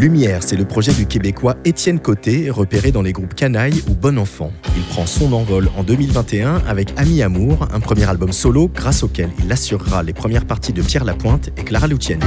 [0.00, 4.18] Lumière, c'est le projet du Québécois Étienne Côté, repéré dans les groupes Canaille ou Bon
[4.18, 4.50] Enfant.
[4.76, 9.28] Il prend son envol en 2021 avec Ami Amour, un premier album solo grâce auquel
[9.44, 12.22] il assurera les premières parties de Pierre Lapointe et Clara Luciani.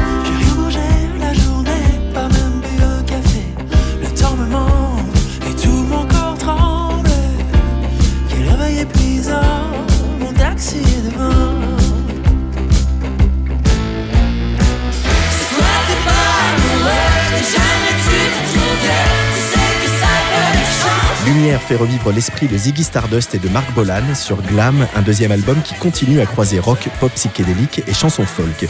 [21.64, 25.62] Fait revivre l'esprit de Ziggy Stardust et de Marc Bolan sur Glam, un deuxième album
[25.62, 28.68] qui continue à croiser rock, pop psychédélique et chansons folk.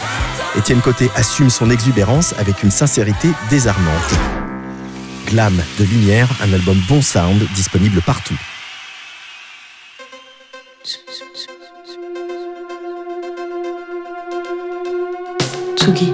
[0.56, 4.14] Étienne Côté assume son exubérance avec une sincérité désarmante.
[5.26, 8.38] Glam de Lumière, un album bon sound disponible partout.
[15.76, 16.14] Tsugi.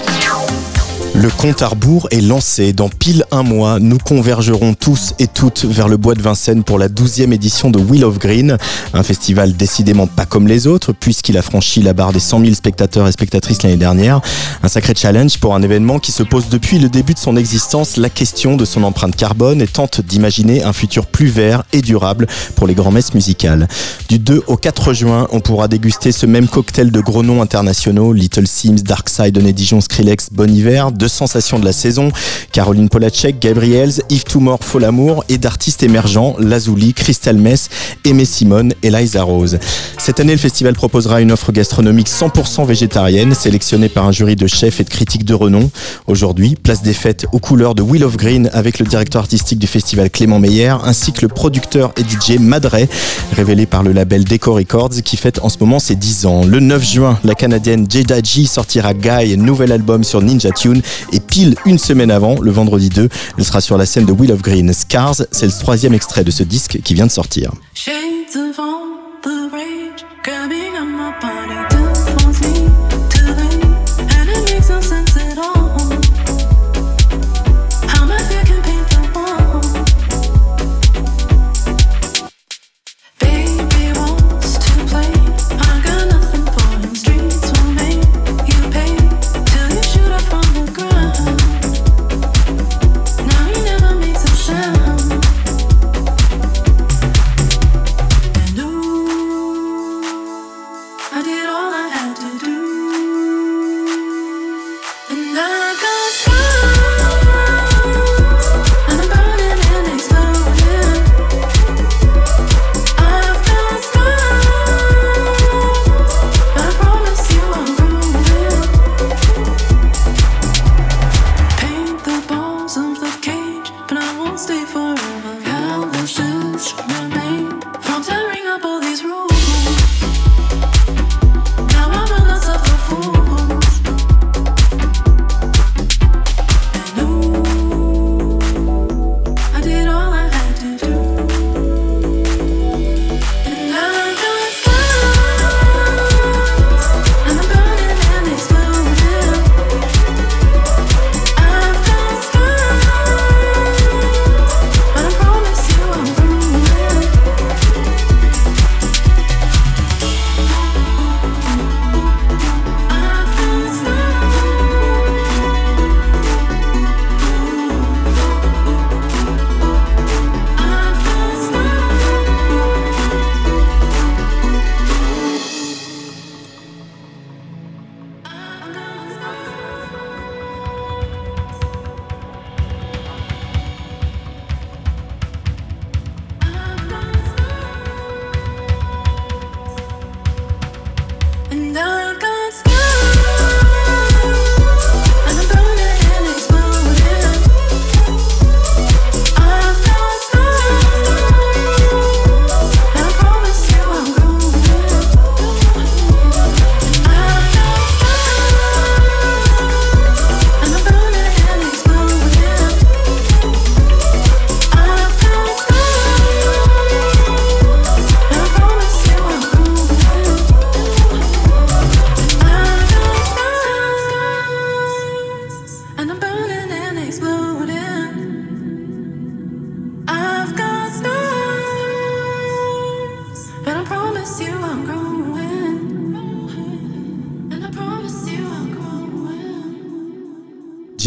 [1.21, 2.73] Le compte à rebours est lancé.
[2.73, 6.79] Dans pile un mois, nous convergerons tous et toutes vers le bois de Vincennes pour
[6.79, 8.57] la douzième édition de Wheel of Green,
[8.95, 12.53] un festival décidément pas comme les autres, puisqu'il a franchi la barre des 100 000
[12.55, 14.19] spectateurs et spectatrices l'année dernière.
[14.63, 17.97] Un sacré challenge pour un événement qui se pose depuis le début de son existence
[17.97, 22.25] la question de son empreinte carbone et tente d'imaginer un futur plus vert et durable
[22.55, 23.67] pour les grands-messes musicales.
[24.09, 28.11] Du 2 au 4 juin, on pourra déguster ce même cocktail de gros noms internationaux,
[28.11, 32.11] Little Sims, Darkside, Oné Dijon, Skrillex, Bon Hiver, sensations de la saison,
[32.51, 37.69] Caroline Polacek, Gabriels, Yves Toumor, Folamour et d'artistes émergents, Lazuli, Crystal Mess,
[38.05, 39.59] Aimé Simone et Liza Rose.
[39.97, 44.47] Cette année, le festival proposera une offre gastronomique 100% végétarienne, sélectionnée par un jury de
[44.47, 45.69] chefs et de critiques de renom.
[46.07, 49.67] Aujourd'hui, place des fêtes aux couleurs de Wheel of Green avec le directeur artistique du
[49.67, 52.87] festival Clément Meyer, ainsi que le producteur et DJ Madray,
[53.35, 56.45] révélé par le label Deco Records, qui fête en ce moment ses 10 ans.
[56.45, 60.81] Le 9 juin, la canadienne Jada G sortira Guy, nouvel album sur Ninja Tune,
[61.11, 64.31] et pile une semaine avant, le vendredi 2, elle sera sur la scène de Wheel
[64.31, 64.73] of Green.
[64.73, 67.51] Scars, c'est le troisième extrait de ce disque qui vient de sortir.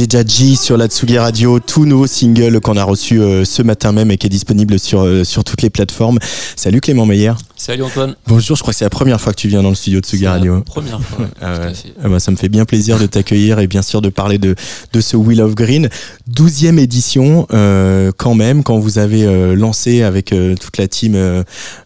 [0.04, 4.10] Jejaji sur la Tsugi Radio, tout nouveau single qu'on a reçu euh, ce matin même
[4.10, 6.18] et qui est disponible sur, euh, sur toutes les plateformes.
[6.56, 7.32] Salut Clément Meyer.
[7.56, 8.16] Salut Antoine.
[8.26, 10.04] Bonjour, je crois que c'est la première fois que tu viens dans le studio de
[10.04, 10.56] Tsugi Radio.
[10.56, 11.26] La première fois.
[11.40, 11.72] ah ouais.
[12.02, 14.56] ah bah, ça me fait bien plaisir de t'accueillir et bien sûr de parler de,
[14.92, 15.88] de ce Wheel of Green.
[16.26, 21.14] Douzième édition euh, quand même, quand vous avez euh, lancé avec euh, toute la team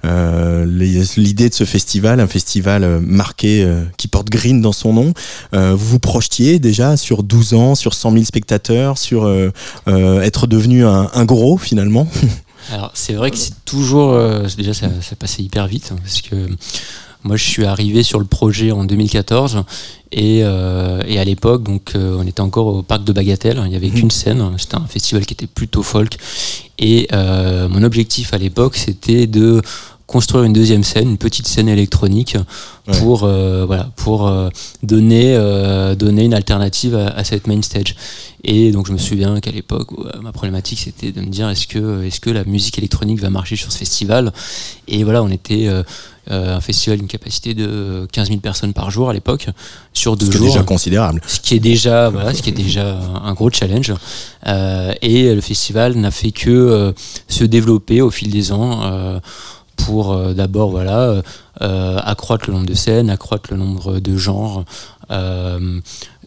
[0.05, 5.13] l'idée de ce festival, un festival marqué qui porte Green dans son nom.
[5.53, 9.51] vous vous projetiez déjà sur 12 ans, sur 100 000 spectateurs, sur euh,
[9.89, 12.09] euh, être devenu un, un gros finalement?
[12.71, 16.21] Alors c'est vrai que c'est toujours euh, déjà ça, ça, passait hyper vite hein, parce
[16.21, 16.37] que
[17.25, 19.65] moi je suis arrivé sur le projet en 2014
[20.13, 23.71] et, euh, et à l'époque donc euh, on était encore au parc de Bagatelle, il
[23.71, 23.95] n'y avait mmh.
[23.95, 26.17] qu'une scène, c'était un festival qui était plutôt folk
[26.79, 29.63] et mon objectif à l'époque c'était de
[30.09, 32.37] construire une deuxième scène, une petite scène électronique
[32.99, 34.49] pour euh, voilà pour euh,
[34.83, 37.95] donner euh, donner une alternative à, à, cette main stage.
[38.43, 39.89] Et donc je me souviens qu'à l'époque
[40.23, 43.57] ma problématique c'était de me dire est-ce que est-ce que la musique électronique va marcher
[43.57, 44.33] sur ce festival?
[44.89, 45.69] Et voilà on était
[46.31, 49.49] un festival d'une capacité de 15 000 personnes par jour à l'époque
[49.93, 50.41] sur deux ce jours.
[50.41, 51.21] Ce qui est déjà considérable.
[51.27, 53.93] Ce qui est déjà voilà ce qui est déjà un gros challenge.
[54.47, 56.95] et le festival n'a fait que
[57.29, 59.21] se développer au fil des ans
[59.85, 61.23] pour euh, d'abord voilà
[61.63, 64.65] euh, accroître le nombre de scènes, accroître le nombre de genres.
[65.11, 65.81] Euh,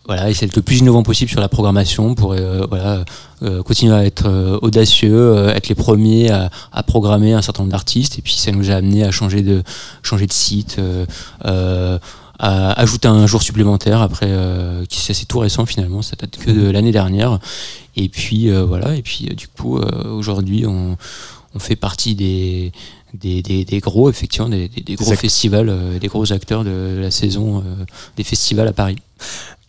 [0.05, 3.05] voilà, essayer d'être le plus innovant possible sur la programmation pour euh, voilà,
[3.43, 6.49] euh, continuer à être euh, audacieux, être les premiers à,
[6.83, 8.17] programmer un certain nombre d'artistes.
[8.17, 9.63] Et puis ça nous a amené à changer de,
[10.01, 10.81] changer de site,
[12.43, 14.29] à ajouter un jour supplémentaire après,
[14.89, 17.39] qui c'est tout récent finalement, ça date que de l'année dernière.
[17.95, 20.97] Et puis voilà, et puis du coup aujourd'hui on
[21.59, 22.71] fait partie des
[23.13, 27.11] des, des, des, gros, effectivement, des, des gros festivals, euh, des gros acteurs de la
[27.11, 27.85] saison euh,
[28.17, 28.97] des festivals à Paris.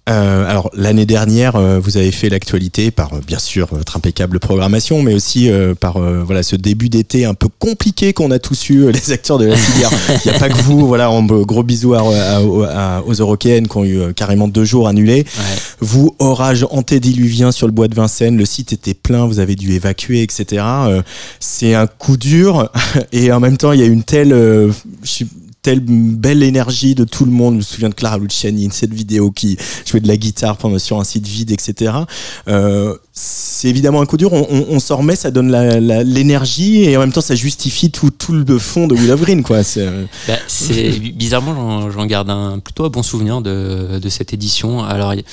[0.09, 4.41] Euh, alors l'année dernière, euh, vous avez fait l'actualité par euh, bien sûr votre impeccable
[4.41, 8.71] programmation, mais aussi euh, par voilà ce début d'été un peu compliqué qu'on a tous
[8.71, 9.91] eu les acteurs de la filière.
[10.25, 13.77] Il n'y a pas que vous, voilà, gros bisous à, à, à, aux Européennes qui
[13.77, 15.25] ont eu carrément deux jours annulés.
[15.25, 15.57] Ouais.
[15.81, 19.73] Vous orage antédiluvien sur le bois de Vincennes, le site était plein, vous avez dû
[19.73, 20.65] évacuer, etc.
[21.39, 22.71] C'est un coup dur
[23.13, 24.73] et en même temps il y a une telle, je
[25.09, 25.29] suis
[25.63, 27.55] telle belle énergie de tout le monde.
[27.55, 29.57] Je me souviens de Clara Luciani, cette vidéo qui
[29.87, 31.93] jouait de la guitare pendant sur un site vide, etc.
[33.15, 34.33] c'est évidemment un coup dur.
[34.33, 35.53] On, s'en remet, ça donne
[36.03, 39.63] l'énergie et en même temps ça justifie tout, le fond de Will of Green, quoi.
[39.63, 39.87] C'est
[40.27, 40.39] bah,
[41.15, 44.83] bizarrement, j'en garde un plutôt bon souvenir de, cette édition.
[44.83, 45.25] Alors il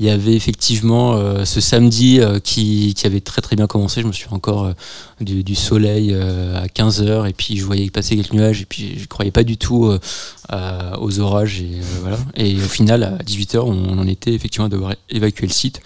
[0.00, 4.00] y, avait effectivement euh, ce samedi euh, qui, avait très très bien commencé.
[4.00, 4.72] Je me suis encore euh,
[5.20, 8.66] du, du, soleil euh, à 15 h et puis je voyais passer quelques nuages et
[8.66, 9.90] puis je croyais pas du tout
[10.52, 12.18] euh, aux orages et voilà.
[12.36, 15.80] Et au final à 18 h on en était effectivement à devoir évacuer le site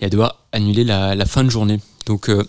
[0.00, 1.80] et à devoir annuler la, fin de journée.
[2.06, 2.44] Donc euh,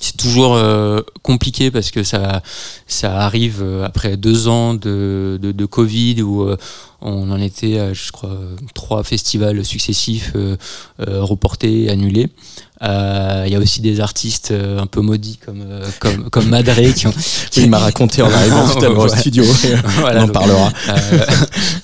[0.00, 2.42] c'est toujours euh, compliqué parce que ça,
[2.86, 6.56] ça arrive après deux ans de, de, Covid où euh,
[7.00, 8.36] on en était à, je crois,
[8.74, 10.56] trois festivals successifs euh,
[10.98, 12.28] reportés, annulés.
[12.82, 15.64] Il y a aussi des artistes un peu maudits comme,
[15.98, 17.14] comme, comme Madré qui ont.
[17.50, 17.62] Qui...
[17.62, 19.44] Il m'a raconté en arrivant tout à l'heure au studio.
[20.00, 20.72] voilà, on en donc, parlera.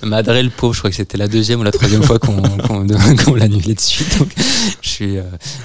[0.03, 3.25] Madré, le pauvre, je crois que c'était la deuxième ou la troisième fois qu'on qu
[3.25, 4.19] qu l'annulait de suite.
[4.19, 4.29] Donc,
[4.83, 5.17] je suis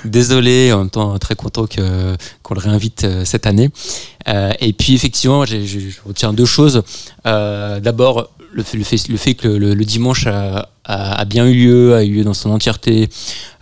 [0.05, 3.69] désolé, en même temps très content qu'on le réinvite euh, cette année.
[4.27, 5.57] Euh, et puis effectivement, je
[6.05, 6.83] retiens deux choses.
[7.25, 12.33] Euh, D'abord, le, fait, que le, dimanche a, bien eu lieu, a eu lieu dans
[12.33, 13.07] son entièreté,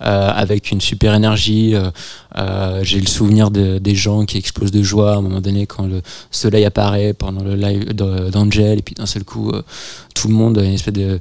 [0.02, 1.76] euh, avec une super énergie.
[1.76, 1.92] Euh,
[2.38, 5.68] euh, J'ai le souvenir de, des gens qui explosent de joie à un moment donné
[5.68, 9.52] quand le soleil apparaît pendant le live d'Angel, et puis d'un seul coup,
[10.14, 11.20] tout le monde une espèce de,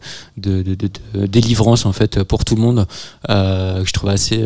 [1.26, 2.87] délivrance en fait pour tout le monde,
[3.26, 4.40] que je trouve assez,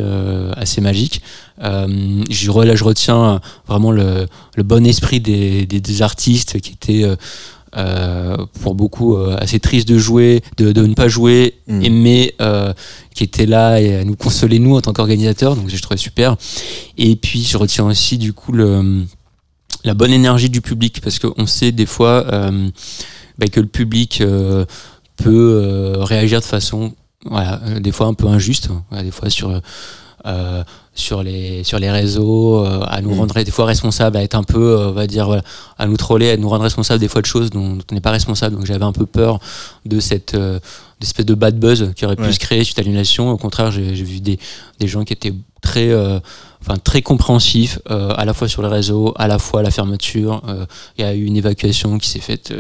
[0.57, 1.21] assez magique.
[1.61, 4.27] je, là, je retiens vraiment le,
[4.59, 7.17] bon esprit des artistes qui étaient
[7.77, 11.89] euh, pour beaucoup euh, assez triste de jouer, de, de ne pas jouer, mmh.
[11.91, 12.73] mais euh,
[13.15, 15.55] qui était là et à nous consoler nous en tant qu'organisateurs.
[15.55, 16.37] Donc je trouvais super.
[16.97, 19.05] Et puis je retiens aussi du coup le,
[19.85, 22.25] la bonne énergie du public parce qu'on sait des fois
[23.39, 24.23] bah, que le public
[25.17, 26.95] peut réagir de façon
[27.25, 29.61] voilà, des fois un peu injuste, voilà, des fois sur
[30.99, 33.19] sur les sur les réseaux, euh, à nous mmh.
[33.19, 35.43] rendre des fois responsables, à être un peu, euh, on va dire, voilà,
[35.79, 38.01] à nous troller, à nous rendre responsables des fois de choses dont, dont on n'est
[38.01, 38.57] pas responsable.
[38.57, 39.39] Donc j'avais un peu peur
[39.87, 40.59] de cette euh,
[41.01, 42.27] espèce de bad buzz qui aurait ouais.
[42.27, 43.31] pu se créer suite à l'annulation.
[43.31, 44.39] Au contraire, j'ai vu des,
[44.81, 45.93] des gens qui étaient très
[46.61, 50.41] enfin très compréhensifs à la fois sur les réseaux à la fois à la fermeture
[50.97, 52.55] il y a eu une évacuation qui s'est faite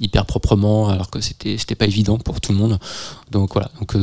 [0.00, 2.80] hyper proprement alors que c'était c'était pas évident pour tout le monde
[3.30, 3.94] donc voilà donc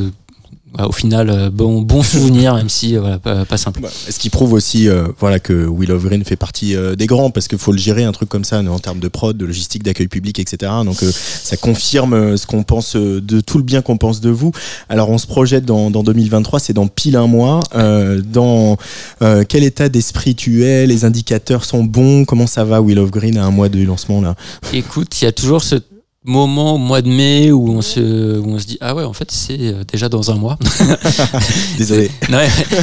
[0.78, 3.80] au final, euh, bon, bon souvenir, même si euh, voilà, pas, pas simple.
[3.80, 7.06] Bah, ce qui prouve aussi euh, voilà, que Will of Green fait partie euh, des
[7.06, 9.44] grands, parce qu'il faut le gérer un truc comme ça en termes de prod, de
[9.44, 10.72] logistique, d'accueil public, etc.
[10.84, 14.30] Donc euh, ça confirme euh, ce qu'on pense de tout le bien qu'on pense de
[14.30, 14.52] vous.
[14.88, 17.60] Alors on se projette dans, dans 2023, c'est dans pile un mois.
[17.74, 18.76] Euh, dans
[19.22, 20.86] euh, quel état d'esprit tu es?
[20.86, 22.24] Les indicateurs sont bons?
[22.24, 24.34] Comment ça va Will of Green à un mois du lancement là?
[24.72, 25.76] Écoute, il y a toujours ce
[26.24, 29.12] moment au mois de mai où on se, où on se dit ah ouais en
[29.14, 30.58] fait c'est euh, déjà dans un mois
[31.78, 32.10] Désolé.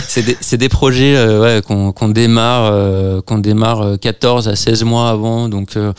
[0.07, 4.55] C'est- des, des projets euh, ouais, qu'on qu'on démarre, euh, qu'on démarre euh, 14 à
[4.55, 5.49] 16 mois avant.
[5.49, 5.93] Donc, euh,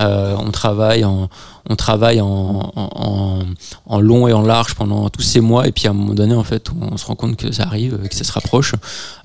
[0.00, 1.28] euh, on travaille, en,
[1.68, 3.38] on travaille en, en, en-
[3.86, 5.66] en long et en large pendant tous ces mois.
[5.66, 7.98] Et puis, à un moment donné, en fait, on, se rend compte que ça arrive,
[8.08, 8.74] que ça se rapproche.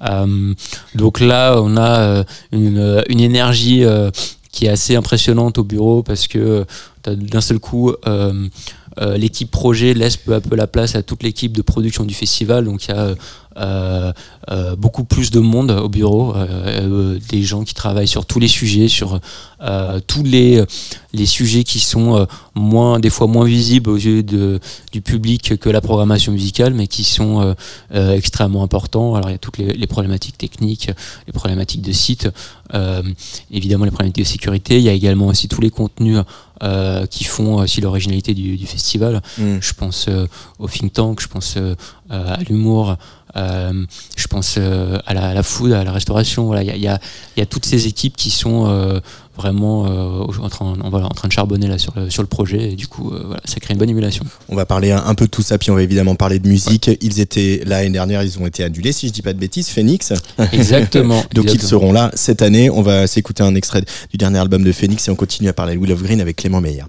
[0.09, 0.53] Euh,
[0.95, 4.11] donc là, on a euh, une, une énergie euh,
[4.51, 6.65] qui est assez impressionnante au bureau parce que
[7.05, 8.47] d'un seul coup, euh,
[8.99, 12.13] euh, l'équipe projet laisse peu à peu la place à toute l'équipe de production du
[12.13, 12.65] festival.
[12.65, 13.15] Donc il y a
[14.77, 18.47] beaucoup plus de monde au bureau, euh, euh, des gens qui travaillent sur tous les
[18.47, 19.19] sujets, sur
[19.61, 20.63] euh, tous les,
[21.13, 24.59] les sujets qui sont euh, moins, des fois moins visibles aux yeux de,
[24.91, 27.53] du public que la programmation musicale, mais qui sont euh,
[27.93, 29.15] euh, extrêmement importants.
[29.15, 30.89] Alors il y a toutes les, les problématiques techniques,
[31.27, 32.29] les problématiques de site,
[32.73, 33.03] euh,
[33.51, 34.77] évidemment les problématiques de sécurité.
[34.77, 36.19] Il y a également aussi tous les contenus
[36.63, 39.21] euh, qui font aussi l'originalité du, du festival.
[39.37, 39.57] Mm.
[39.61, 40.27] Je pense euh,
[40.59, 41.75] au think tank, je pense euh,
[42.11, 42.95] euh, à l'humour, euh,
[43.35, 46.45] je pense euh, à, la, à la food, à la restauration.
[46.45, 46.99] Voilà, il y a, il y, a,
[47.37, 48.99] y a toutes ces équipes qui sont euh,
[49.37, 52.27] vraiment euh, en, train, en, voilà, en train de charbonner là sur le, sur le
[52.27, 54.25] projet et du coup euh, voilà, ça crée une bonne émulation.
[54.49, 56.47] On va parler un, un peu de tout ça, puis on va évidemment parler de
[56.47, 56.89] musique.
[57.01, 59.69] Ils étaient là l'année dernière, ils ont été annulés, si je dis pas de bêtises,
[59.69, 60.13] Phoenix.
[60.51, 61.23] Exactement.
[61.33, 62.69] Donc ils seront là cette année.
[62.69, 65.75] On va s'écouter un extrait du dernier album de Phoenix et on continue à parler
[65.75, 66.83] de Will of Green avec Clément Meyer.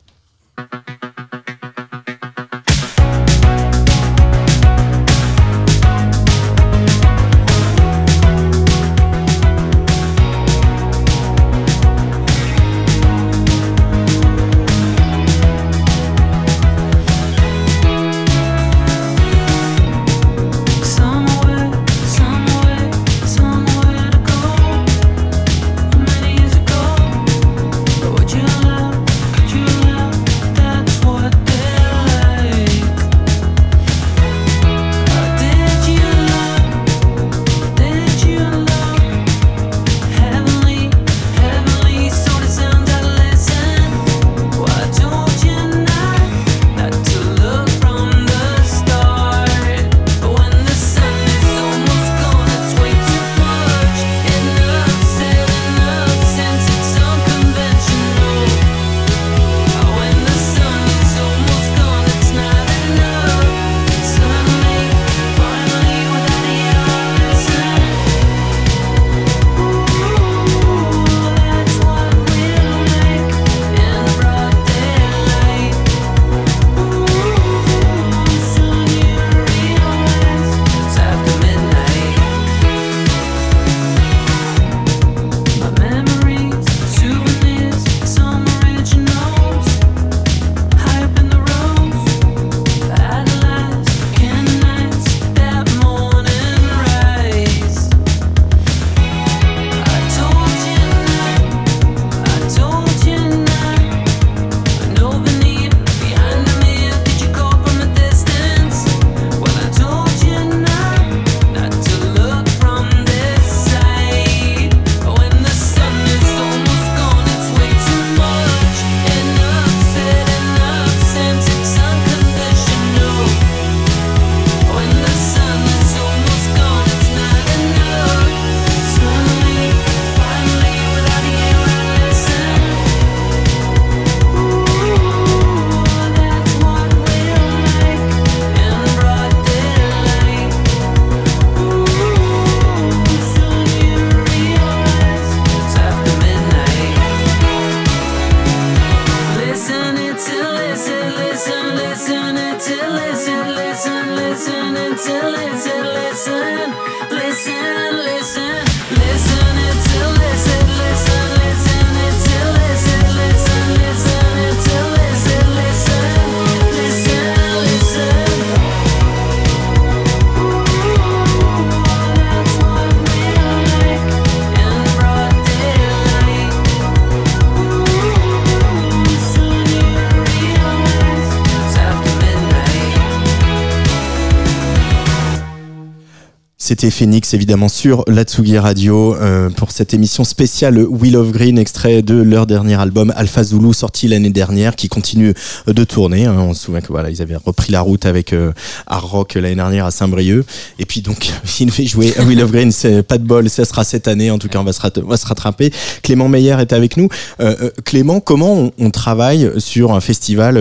[186.90, 192.02] Phoenix, évidemment, sur la Tsugi Radio euh, pour cette émission spéciale Wheel of Green, extrait
[192.02, 195.34] de leur dernier album Alpha Zulu, sorti l'année dernière, qui continue
[195.66, 196.26] de tourner.
[196.26, 196.36] hein.
[196.38, 198.52] On se souvient que voilà, avaient repris la route avec euh,
[198.88, 200.44] Rock l'année dernière à Saint-Brieuc.
[200.78, 203.64] Et puis donc, il fait jouer à Wheel of Green, c'est pas de bol, ça
[203.64, 204.30] sera cette année.
[204.30, 205.72] En tout cas, on va se, rattraper.
[206.02, 207.08] Clément Meyer est avec nous.
[207.40, 210.60] Euh, euh, Clément, comment on, travaille sur un festival,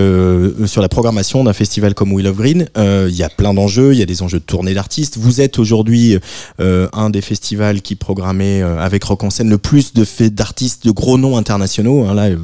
[0.66, 2.68] sur la programmation d'un festival comme Wheel of Green?
[2.78, 5.18] Il y a plein d'enjeux, il y a des enjeux de tournée d'artistes.
[5.18, 6.11] Vous êtes aujourd'hui
[6.60, 10.86] euh, un des festivals qui programmait euh, avec Rock en scène le plus de d'artistes
[10.86, 12.06] de gros noms internationaux.
[12.06, 12.14] hein.
[12.14, 12.38] là, euh,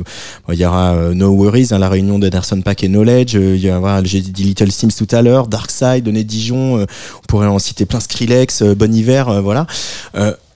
[0.49, 3.33] il y aura No Worries, hein, la réunion d'Anderson Pack et Knowledge.
[3.33, 3.71] il y
[4.03, 6.81] j'ai dit Little Sims tout à l'heure, Darkside, Denis Dijon.
[6.81, 6.85] on
[7.27, 9.67] pourrait en citer plein, Skrillex, Bon Hiver, voilà.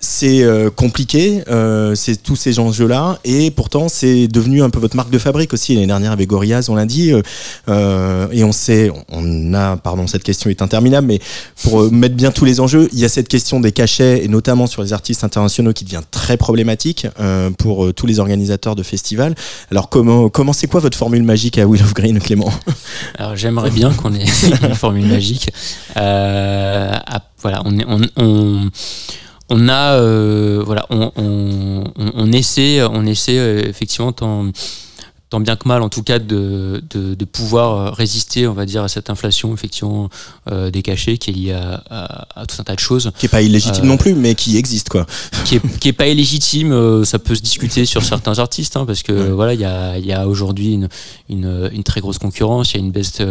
[0.03, 4.95] C'est euh, compliqué, euh, c'est tous ces enjeux-là, et pourtant c'est devenu un peu votre
[4.95, 5.75] marque de fabrique aussi.
[5.75, 7.21] L'année dernière avec Gorillaz, on l'a dit, euh,
[7.69, 11.19] euh, et on sait, on a, pardon, cette question est interminable, mais
[11.63, 14.27] pour euh, mettre bien tous les enjeux, il y a cette question des cachets, et
[14.27, 18.81] notamment sur les artistes internationaux, qui devient très problématique euh, pour tous les organisateurs de
[18.81, 19.35] festivals.
[19.69, 22.51] Alors comment, comment c'est quoi votre formule magique à Will of Green, Clément?
[23.19, 24.25] Alors j'aimerais bien qu'on ait
[24.67, 25.51] une formule magique.
[25.95, 28.69] Voilà, on, est- on, on,
[29.53, 31.11] on a, euh, voilà, on,
[31.97, 34.45] on, essaie, on essaie euh, effectivement tant,
[35.29, 38.65] tant bien que mal, en tout cas, de, de, de pouvoir euh, résister, on va
[38.65, 40.09] dire, à cette inflation effectivement
[40.51, 43.25] euh, des cachets qui est liée à, à- à tout un tas de choses Qui
[43.27, 45.05] est pas illégitime Euh, non plus, mais qui existe, quoi.
[45.45, 49.03] qui est, qui est pas illégitime, ça peut se discuter sur certains artistes, hein, parce
[49.03, 49.29] que Ouais.
[49.31, 50.89] voilà, il y a, y a aujourd'hui une,
[51.29, 53.21] une, une très grosse concurrence, il y a une baisse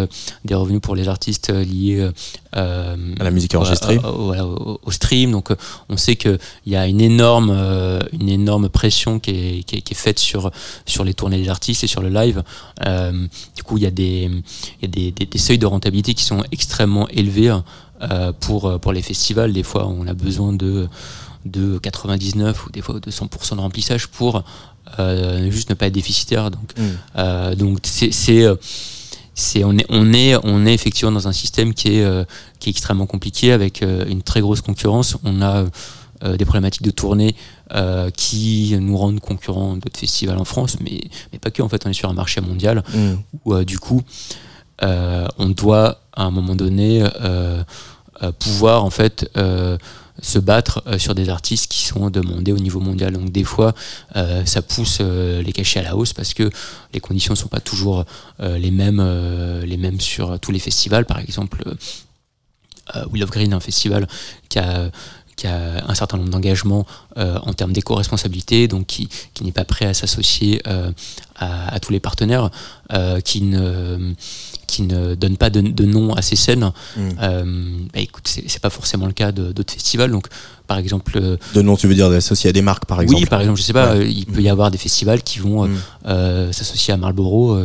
[0.45, 2.09] des revenus pour les artistes liés
[2.53, 3.97] À la musique enregistrée.
[4.05, 5.31] euh, voilà, au, au stream.
[5.33, 5.57] Donc, euh,
[5.89, 9.81] on sait qu'il y a une énorme, euh, une énorme pression qui est, qui est,
[9.83, 10.51] qui est faite sur,
[10.87, 12.43] sur les tournées des artistes et sur le live.
[12.87, 14.29] Euh, du coup, il y a, des,
[14.81, 17.55] il y a des, des- des seuils de rentabilité qui sont extrêmement élevés
[18.03, 19.53] euh, pour, pour les festivals.
[19.53, 20.89] Des fois, on a besoin de,
[21.45, 24.43] de 99 ou des fois de 100% de remplissage pour
[24.99, 26.51] euh, juste ne pas être déficitaire.
[26.51, 26.83] Donc, Mm.
[27.19, 28.11] euh, donc c'est,
[29.41, 32.25] c'est, on, est, on, est, on est effectivement dans un système qui est, euh,
[32.59, 35.17] qui est extrêmement compliqué avec euh, une très grosse concurrence.
[35.25, 35.65] On a
[36.25, 37.35] euh, des problématiques de tournée
[38.17, 41.01] qui nous rendent concurrents d'autres festivals en France, mais,
[41.33, 41.63] mais pas que.
[41.63, 43.13] En fait, on est sur un marché mondial Mm.
[43.45, 44.03] où du coup,
[44.83, 47.05] on doit à un moment donné
[48.41, 49.31] pouvoir en fait
[50.23, 53.13] se battre euh, sur des artistes qui sont demandés au niveau mondial.
[53.13, 53.75] Donc des fois,
[54.17, 56.51] euh, ça pousse euh, les cachets à la hausse parce que
[56.93, 58.05] les conditions ne sont pas toujours
[58.41, 59.01] les mêmes,
[59.65, 61.05] les mêmes sur tous les festivals.
[61.05, 61.63] Par exemple,
[63.11, 64.09] Will of Green, un festival
[64.49, 64.91] qui a
[65.45, 69.09] un certain nombre d'engagements en termes d'éco-responsabilité, donc qui,
[69.43, 70.63] n'est pas prêt à s'associer
[71.37, 72.51] à, tous les partenaires,
[73.25, 74.15] qui, ne,
[74.71, 76.71] qui ne donne pas de, de nom à ces scènes.
[76.97, 77.01] Mm.
[77.23, 77.45] Euh,
[77.93, 80.11] bah, écoute, c'est pas forcément le cas d'autres festivals.
[80.13, 80.27] Donc,
[80.67, 83.27] par exemple, euh, De nom, tu veux dire d'associer à des marques, par exemple oui,
[83.27, 84.01] par exemple, je sais pas, Ouais.
[84.05, 85.77] euh, il peut y avoir des festivals qui vont euh, Mm.
[86.07, 87.59] euh, s'associer à Marlboro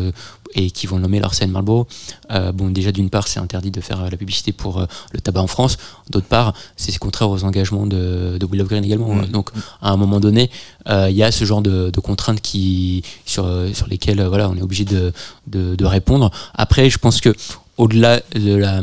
[0.55, 1.87] et qui vont nommer leur scène Marlboro.
[2.31, 5.19] Euh, bon, déjà d'une part, c'est interdit de faire euh, la publicité pour euh, le
[5.19, 5.77] tabac en France.
[6.09, 9.13] D'autre part, c'est contraire aux engagements de, de Will of Green également.
[9.13, 9.27] Mm.
[9.27, 9.49] Donc,
[9.81, 10.49] à un moment donné,
[10.87, 14.55] euh, il y a ce genre de, de contraintes qui sur sur lesquelles voilà, on
[14.55, 15.11] est obligé de,
[15.47, 16.31] de, de répondre.
[16.53, 17.33] Après, je pense que
[17.77, 18.81] au-delà de la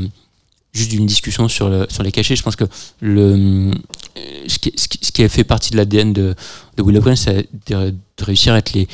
[0.72, 2.64] juste d'une discussion sur, le, sur les cachets, je pense que
[3.00, 3.72] le, euh,
[4.46, 6.34] ce, qui, ce, qui, a fait partie de l'ADN de,
[6.76, 8.88] de Will of Green, c'est de, réussir à être les,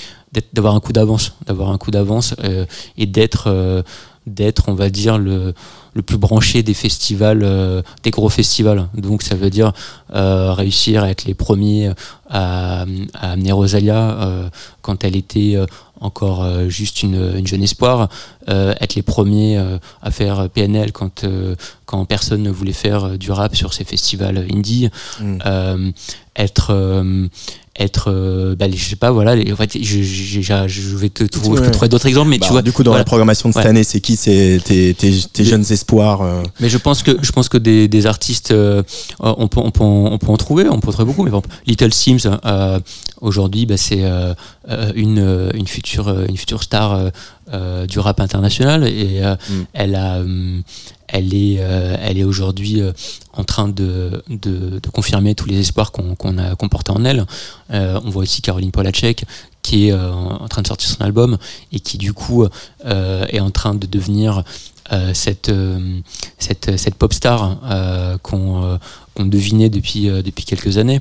[0.52, 3.82] d'avoir un coup d'avance, d'avoir un coup d'avance euh, et d'être, euh,
[4.26, 5.54] d'être, on va dire, le,
[5.94, 8.88] le plus branché des festivals, euh, des gros festivals.
[8.94, 9.72] Donc ça veut dire
[10.14, 11.90] euh, réussir à être les premiers
[12.30, 14.48] à, à amener Rosalia euh,
[14.82, 15.66] quand elle était euh,
[16.00, 18.08] encore euh, juste une, une jeune espoir,
[18.48, 21.24] euh, être les premiers euh, à faire PNL quand,
[21.86, 25.92] quand personne ne voulait faire du rap sur ces festivals indie, Mm.
[26.38, 27.26] Être euh,
[27.80, 30.96] être euh, bah, les- je sais pas voilà les- en fait je, je, je- je
[30.96, 31.88] vais te trouver, Ouais.
[31.88, 33.02] d'autres exemples mais Bah, tu vois du coup, dans voilà.
[33.02, 33.70] la programmation de cette Ouais.
[33.70, 34.16] année, c'est qui?
[34.16, 38.06] C'est tes, tes, jeunes espoirs euh, Mais je pense que je pense que des, des
[38.06, 38.82] artistes, euh,
[39.20, 41.22] on, peut, on, peut en, on peut en trouver, on peut en trouver beaucoup.
[41.22, 42.28] Mais par exemple, Little Sims,
[43.20, 44.02] aujourd'hui, bah, c'est
[44.96, 47.10] une, une future une future star
[47.52, 49.62] euh, du rap international et euh, Mm.
[49.72, 50.60] elle a euh,
[51.06, 52.82] elle est elle est aujourd'hui
[53.32, 57.24] en train de, de, de confirmer tous les espoirs qu'on qu'on a portait en elle.
[57.70, 59.24] On voit aussi Caroline Polacek
[59.62, 61.38] qui est en train de sortir son album
[61.72, 62.46] et qui du coup
[62.84, 64.44] est en train de devenir
[65.14, 65.50] cette,
[66.38, 67.58] cette, cette pop star
[68.22, 68.78] qu'on
[69.18, 71.00] qu'on devinait depuis, euh, depuis quelques années.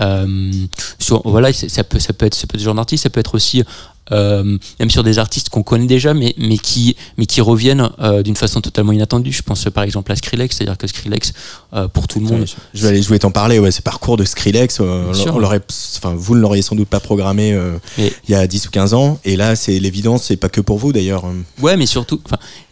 [0.00, 0.50] Euh,
[0.98, 3.20] sur, voilà, ça peut, ça, peut être, ça peut être ce genre d'artiste, ça peut
[3.20, 3.62] être aussi
[4.12, 8.22] euh, même sur des artistes qu'on connaît déjà, mais, mais, qui, mais qui reviennent euh,
[8.22, 9.32] d'une façon totalement inattendue.
[9.32, 11.32] Je pense par exemple à Skrillex, c'est-à-dire que Skrillex,
[11.74, 12.44] euh, pour tout le monde,
[12.74, 15.60] Je vais aller, t'en parler, ouais, ce parcours de Skrillex, on l'aurait,
[15.96, 17.58] enfin, vous ne l'auriez sans doute pas programmé
[17.96, 20.60] Mais- il y a 10 ou 15 ans, et là, c'est l'évidence, c'est pas que
[20.60, 21.24] pour vous d'ailleurs.
[21.60, 22.20] Ouais, mais surtout,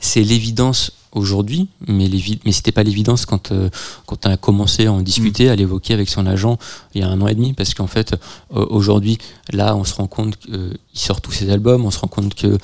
[0.00, 2.08] c'est l'évidence aujourd'hui, mais,
[2.44, 3.68] mais c'était pas l'évidence quand, euh,
[4.06, 6.58] quand on a commencé à en discuter, à l'évoquer avec son agent
[6.94, 8.12] il y a un an et demi, parce qu'en fait,
[8.54, 9.18] euh, aujourd'hui,
[9.52, 12.58] là, on se rend compte qu'il sort tous ses albums, on se rend compte que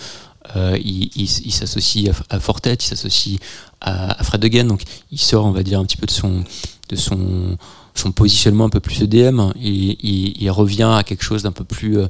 [0.56, 3.38] euh, il, il- il s'associe à, à Fortet, il s'associe
[3.80, 6.44] à, à Fred Again, donc il sort, on va dire, un petit peu de son,
[6.88, 7.56] de son,
[7.94, 11.64] son positionnement un peu plus EDM, il, il, il revient à quelque chose d'un peu
[11.64, 12.08] plus, euh,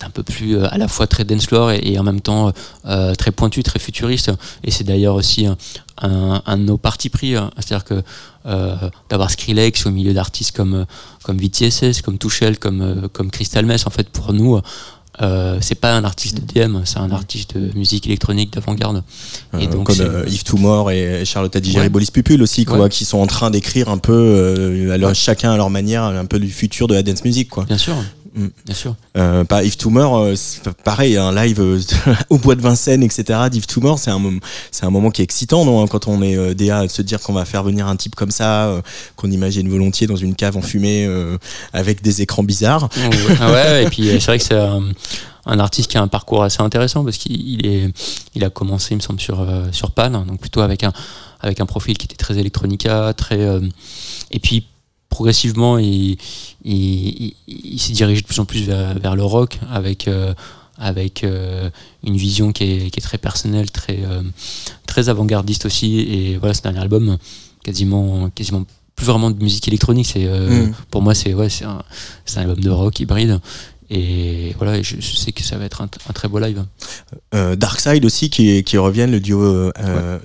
[0.00, 2.52] d'un peu plus euh, à la fois très dance floor et, et en même temps
[2.86, 4.30] euh, très pointu, très futuriste.
[4.64, 5.56] Et c'est d'ailleurs aussi un,
[6.02, 7.50] un- un de nos partis pris, hein.
[7.56, 8.02] c'est-à-dire que
[8.46, 8.76] euh,
[9.10, 10.84] d'avoir Skrillex au milieu d'artistes comme euh,
[11.22, 14.60] comme VTSS, comme Touchel, comme euh, comme Crystal Mess, en fait pour nous.
[15.22, 19.02] Euh, c'est pas un artiste de DM, c'est un artiste de musique électronique d'avant-garde.
[19.58, 21.88] Et Euh, donc, comme euh, Yves Toumor et Charlotte Adigéry Ouais.
[21.88, 22.88] Bolis Pupul aussi, quoi, Ouais.
[22.90, 26.26] qui sont en train d'écrire un peu, euh, à leur- chacun à leur manière, un
[26.26, 27.64] peu du futur de la dance music, quoi.
[27.64, 27.94] Bien sûr,
[28.36, 28.48] Mm.
[28.66, 28.96] bien sûr.
[29.16, 30.34] Euh, pas Yves Toumor, euh,
[30.84, 31.80] pareil, un live euh,
[32.30, 33.38] au bois de Vincennes, etc.
[33.50, 36.20] d'Yves Toumor, c'est un moment, c'est un moment qui est excitant, non hein, Quand on
[36.20, 38.82] est euh, DA, de se dire qu'on va faire venir un type comme ça, euh,
[39.16, 41.38] qu'on imagine volontiers dans une cave enfumée euh,
[41.72, 42.90] avec des écrans bizarres.
[43.40, 46.60] Ah ouais, et puis c'est vrai que c'est un, artiste qui a un parcours assez
[46.60, 47.92] intéressant parce qu'il il est,
[48.34, 50.92] il a commencé, il me semble, sur sur Pan, donc plutôt avec un
[51.40, 53.60] avec un profil qui était très électronica, très
[54.30, 54.66] et puis
[55.16, 56.16] progressivement il
[56.64, 56.76] il,
[57.24, 57.34] il-
[57.74, 60.34] il s'est dirigé de plus en plus vers, vers le rock avec euh,
[60.78, 61.70] avec euh,
[62.04, 64.22] une vision qui est, qui est très personnelle, très euh,
[64.86, 66.00] très avant-gardiste aussi.
[66.00, 67.16] Et voilà ce dernier album
[67.64, 68.62] quasiment quasiment
[68.96, 70.06] plus vraiment de musique électronique.
[70.12, 70.72] C'est Mm.
[70.90, 71.82] pour moi c'est ouais c'est un,
[72.26, 73.40] c'est un album de rock hybride
[73.90, 76.64] et voilà et je, je sais que ça va être un, un très beau live
[77.34, 79.72] Euh, Darkside aussi qui, qui reviennent, le duo euh,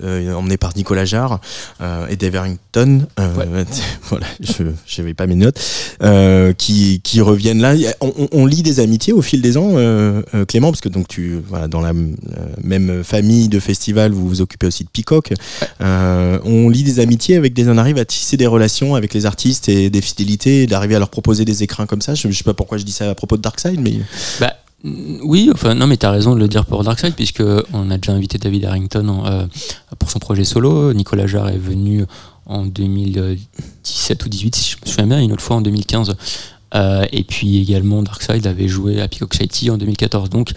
[0.02, 1.40] euh, emmené par Nicolas Jarre
[1.80, 3.06] euh, et Dave Harrington.
[3.20, 3.64] Euh,
[4.08, 4.64] voilà, je
[5.02, 5.60] n'avais pas mes notes.
[6.02, 7.74] Euh, qui, qui reviennent là.
[8.00, 10.88] On, on- on lit des amitiés au fil des ans, euh, euh, Clément, parce que
[10.88, 12.14] donc tu voilà dans la euh,
[12.62, 15.32] même famille de festival, vous vous occupez aussi de Peacock.
[15.80, 19.26] Euh, on lit des amitiés avec des, on arrive à tisser des relations avec les
[19.26, 22.14] artistes et des fidélités, d'arriver à leur proposer des écrins comme ça.
[22.14, 24.00] Je, je sais pas pourquoi je dis ça à propos de Darkside, mais
[24.40, 27.98] Bah, oui, enfin non, mais t'as raison de le dire pour Darkside, puisque on a
[27.98, 29.46] déjà invité David Harrington euh,
[29.98, 30.92] pour son projet solo.
[30.92, 32.04] Nicolas Jarre est venu
[32.46, 36.16] en 2017 ou 18, si je me souviens bien, une autre fois en 2015.
[36.74, 40.30] Euh, et puis également Darkside avait joué à Peacock City en 2014.
[40.30, 40.50] Donc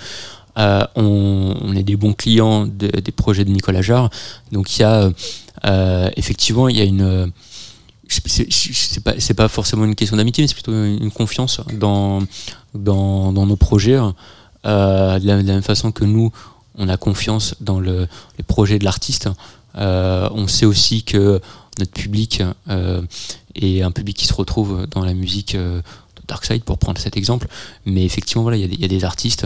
[0.58, 4.10] euh, on, est des bons clients de- des projets de Nicolas Jarre.
[4.52, 5.12] Donc il y a
[6.16, 7.32] effectivement il y a une
[8.08, 12.22] c'est pas pas forcément une question d'amitié mais c'est plutôt une confiance dans
[12.76, 13.98] dans, dans nos projets
[14.66, 16.32] euh, de, la, de la même façon que nous
[16.78, 18.08] on a confiance dans le,
[18.38, 19.30] les projets de l'artiste
[19.78, 21.42] Euh, on sait aussi que
[21.80, 23.02] notre public euh,
[23.56, 25.82] est un public qui se retrouve dans la musique de
[26.30, 27.48] Darkside pour prendre cet exemple
[27.86, 29.46] mais effectivement voilà il y, a des- il y a des artistes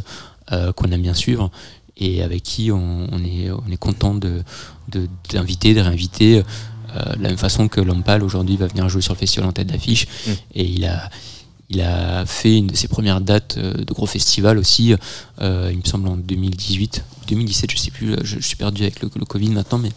[0.76, 1.50] qu'on aime bien suivre
[1.98, 4.44] et avec qui on, on est, on est content de,
[5.32, 6.44] d'inviter, de réinviter.
[6.96, 9.52] euh, de la même façon que Lampal aujourd'hui va venir jouer sur le festival en
[9.52, 10.32] tête d'affiche Mm.
[10.60, 11.10] et il a,
[11.70, 14.96] il a fait une de ses premières dates euh, de gros festivals aussi,
[15.42, 19.02] euh, il me semble en 2018, 2017, je sais plus, je, je suis perdu avec
[19.02, 19.92] le, le Covid maintenant, mais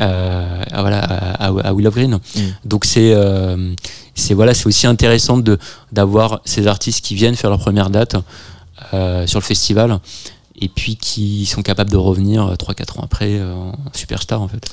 [0.00, 2.18] euh, ah, voilà, à, à- Willow Green.
[2.64, 3.74] Donc c'est euh,
[4.14, 5.58] c'est voilà, c'est aussi intéressant de
[5.92, 8.14] d'avoir ces artistes qui viennent faire leur première date
[9.26, 9.98] sur le festival
[10.60, 14.68] et puis qui sont capables de revenir 3-4 ans après euh, en superstar en fait.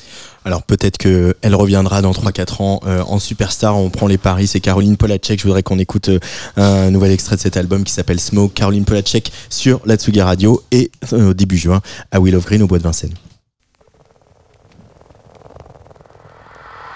[0.45, 3.75] Alors peut-être que elle reviendra dans 3-4 ans euh, en superstar.
[3.75, 4.45] On prend les paris.
[4.45, 5.39] C'est Caroline Polacek.
[5.39, 6.19] Je voudrais qu'on écoute euh,
[6.55, 8.53] un nouvel extrait de cet album qui s'appelle Smoke.
[8.53, 12.61] Caroline Polacek sur la Tsugi Radio et euh, au début juin à Will of Green
[12.61, 13.15] au bois de Vincennes.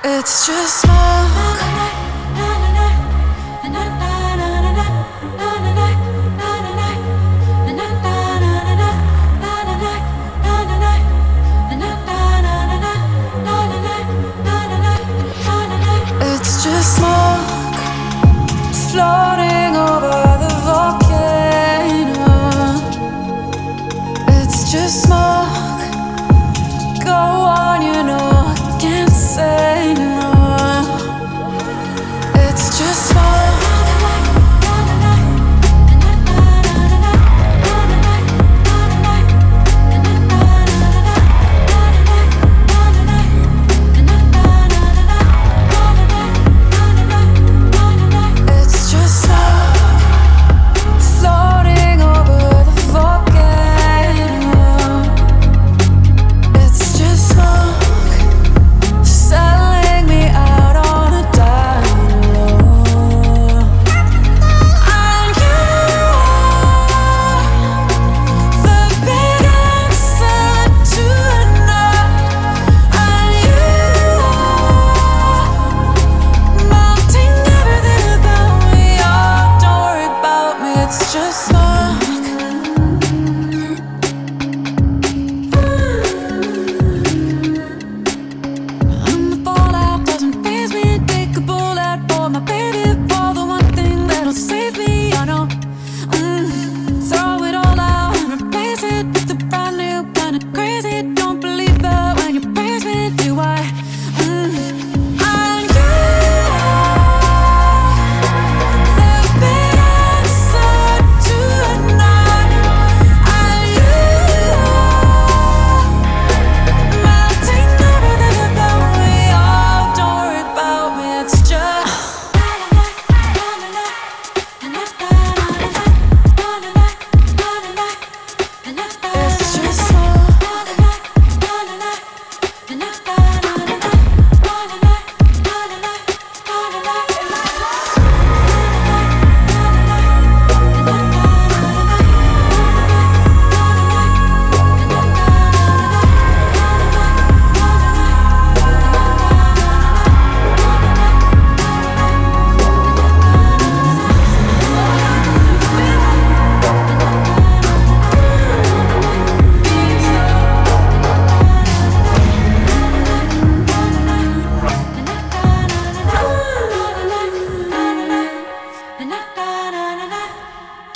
[0.05, 0.85] It's just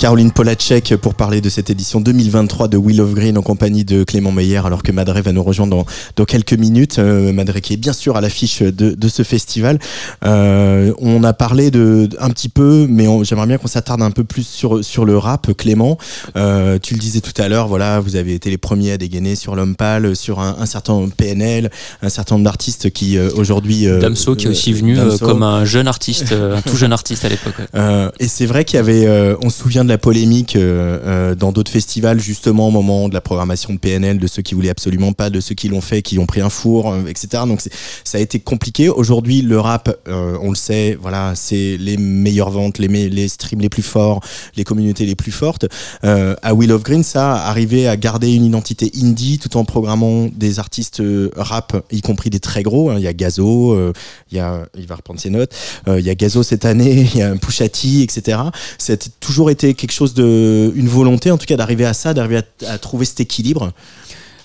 [0.04, 4.04] Caroline Polacek pour parler de cette édition 2023 de Will of Green en compagnie de
[4.04, 5.86] Clément Meyer alors que Madré va nous rejoindre dans,
[6.16, 6.98] dans quelques minutes.
[6.98, 9.78] Euh, Madré qui est bien sûr à l'affiche de, de ce festival.
[10.26, 14.24] Euh, on a parlé de un petit peu, mais j'aimerais bien qu'on s'attarde un peu
[14.24, 15.50] plus sur, sur le rap.
[15.56, 15.96] Clément,
[16.36, 19.36] euh, tu le disais tout à l'heure, voilà, vous avez été les premiers à dégainer
[19.36, 21.70] sur l'homme pâle, sur un, un certain PNL,
[22.02, 23.86] un certain nombre d'artistes qui euh, aujourd'hui...
[23.86, 25.24] Damso qui est aussi venu Damso.
[25.24, 27.54] comme un jeune artiste, un tout jeune artiste à l'époque.
[27.72, 28.08] ouais.
[28.20, 29.08] Et c'est vrai qu'il y avait,
[29.42, 33.14] on se souvient de la polémique euh, euh, dans d'autres festivals justement au moment de
[33.14, 36.02] la programmation de PNL, de ceux qui voulaient absolument pas, de ceux qui l'ont fait,
[36.02, 37.44] qui ont pris un four, euh, etc.
[37.46, 37.60] Donc
[38.04, 38.88] ça a été compliqué.
[38.88, 43.82] Aujourd'hui, le rap, on le sait, voilà, c'est les meilleures ventes, les, streams les plus
[43.82, 44.20] forts,
[44.56, 45.66] les communautés les plus fortes.
[46.02, 50.58] À Will of Green, ça arrivé à garder une identité indie tout en programmant des
[50.58, 51.02] artistes
[51.36, 52.90] rap, y compris des très gros.
[52.90, 52.96] hein.
[52.98, 53.92] Il y a Gazo,
[54.32, 55.54] il va reprendre ses notes.
[55.86, 58.38] Il y a Gazo cette année, il y a Pusha T, etc.
[58.78, 62.40] C'est toujours été quelque chose de, une volonté en tout cas d'arriver à ça, d'arriver
[62.66, 63.72] à, trouver cet équilibre.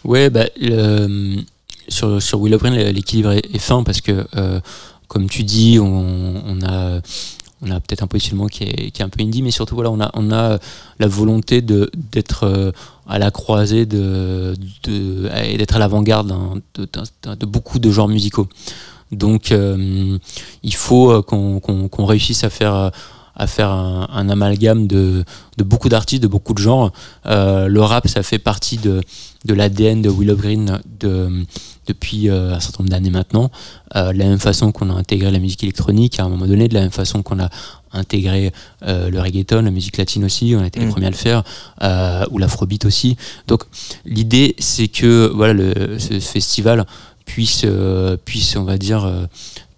[0.04, 0.45] Ouais, bah,
[1.88, 4.60] sur, sur Will of Green, l'équilibre est, fin parce que, euh,
[5.08, 7.02] comme tu dis, on, on a,
[7.62, 9.91] on a peut-être un positionnement qui est, qui est un peu indie, mais surtout, voilà,
[9.91, 10.60] on a, on a
[10.99, 12.71] la volonté de- d'être euh,
[13.08, 18.47] à la croisée de, de, d'être à l'avant-garde de, beaucoup de genres musicaux.
[19.12, 20.17] Donc, euh,
[20.63, 22.91] il faut qu'on qu'on- qu'on réussisse à faire.
[23.39, 25.23] À faire un, un amalgame de,
[25.58, 26.91] de beaucoup d'artistes, de beaucoup de genres.
[27.25, 29.02] Euh, le rap, ça fait partie de,
[29.45, 31.45] de l'ADN de Willow Green de,
[31.88, 33.49] depuis euh, un certain nombre d'années maintenant.
[33.95, 36.67] Euh, de la même façon qu'on a intégré la musique électronique à un moment donné,
[36.67, 37.49] de la même façon qu'on a
[37.93, 38.52] intégré
[38.84, 40.91] le reggaeton, la musique latine aussi, on a été les Mm.
[40.91, 41.43] premiers à le faire,
[42.30, 43.17] ou l'afrobeat aussi.
[43.47, 43.63] Donc
[44.06, 46.86] l'idée, c'est que voilà, le, ce festival
[47.25, 47.65] puisse,
[48.25, 49.10] puisse, on va dire,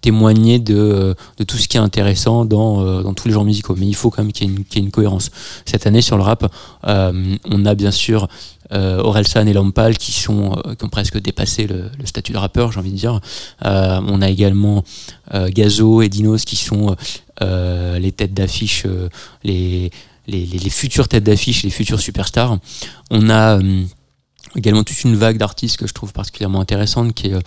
[0.02, 3.74] témoigner de, de tout ce qui est intéressant dans, euh, dans tous les genres musicaux.
[3.78, 5.30] Mais il faut quand même qu'il y ait une, cohérence.
[5.64, 6.52] Cette année, sur le rap,
[6.86, 8.28] euh, on a bien sûr
[8.72, 12.92] euh, Orelsan et Lampal qui, euh, ont presque dépassé le, statut de rappeur, j'ai envie
[12.92, 13.20] de dire.
[13.64, 14.84] Euh, on a également
[15.34, 16.96] euh, Gazo et Dinos qui sont
[17.40, 19.08] euh, les têtes d'affiche, euh,
[19.44, 19.90] les,
[20.26, 22.58] les, futures têtes d'affiche, les futurs superstars.
[23.10, 23.82] On a euh,
[24.56, 27.40] également toute une vague d'artistes que je trouve particulièrement intéressante qui est euh,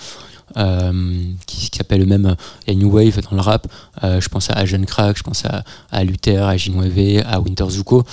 [0.54, 2.36] qui, qui s'appelle eux-mêmes
[2.68, 3.68] la New Wave dans le rap.
[4.04, 7.66] Euh, je pense à Agent Crack, je pense à, à Luther, à Ginweve, à Winter
[7.70, 8.04] Zuko,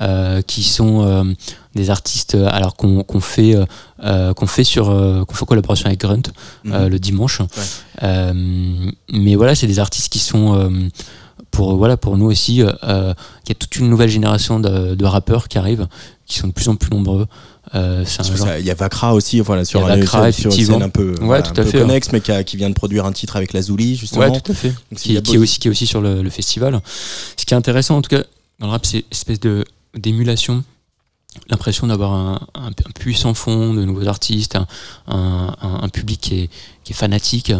[0.00, 1.24] euh, qui sont euh,
[1.74, 3.64] des artistes euh, alors qu'on fait euh,
[4.02, 6.22] euh, qu'on fait sur euh, qu'on fait en collaboration avec Grunt
[6.66, 7.42] euh, le dimanche.
[8.02, 8.32] Euh,
[9.12, 10.88] mais voilà, c'est des artistes qui sont euh,
[11.50, 12.62] pour voilà pour nous aussi.
[12.62, 15.86] euh, euh, il y a toute une nouvelle génération de, de rappeurs qui arrivent,
[16.26, 17.26] qui sont de plus en plus nombreux.
[17.74, 20.74] Euh, genre- Il y a Vakra aussi, voilà, sur, y a sur- sur une effectivement.
[20.74, 21.82] scène un peu, Ouais, voilà, tout un à fait, hein.
[21.82, 24.22] connexe, mais qui, a- qui vient de produire un titre avec Lazuli, justement.
[24.22, 24.70] Ouais, tout à fait.
[24.90, 26.80] Donc, Qui, est aussi, qui est aussi sur le, le festival.
[27.36, 28.24] Ce qui est intéressant, en tout cas,
[28.58, 29.64] dans le rap, c'est espèce de
[29.96, 30.62] d'émulation,
[31.48, 34.66] l'impression d'avoir un, un, un puissant fond de nouveaux artistes, un,
[35.08, 36.50] un, un- un public qui est,
[36.84, 37.52] qui est fanatique.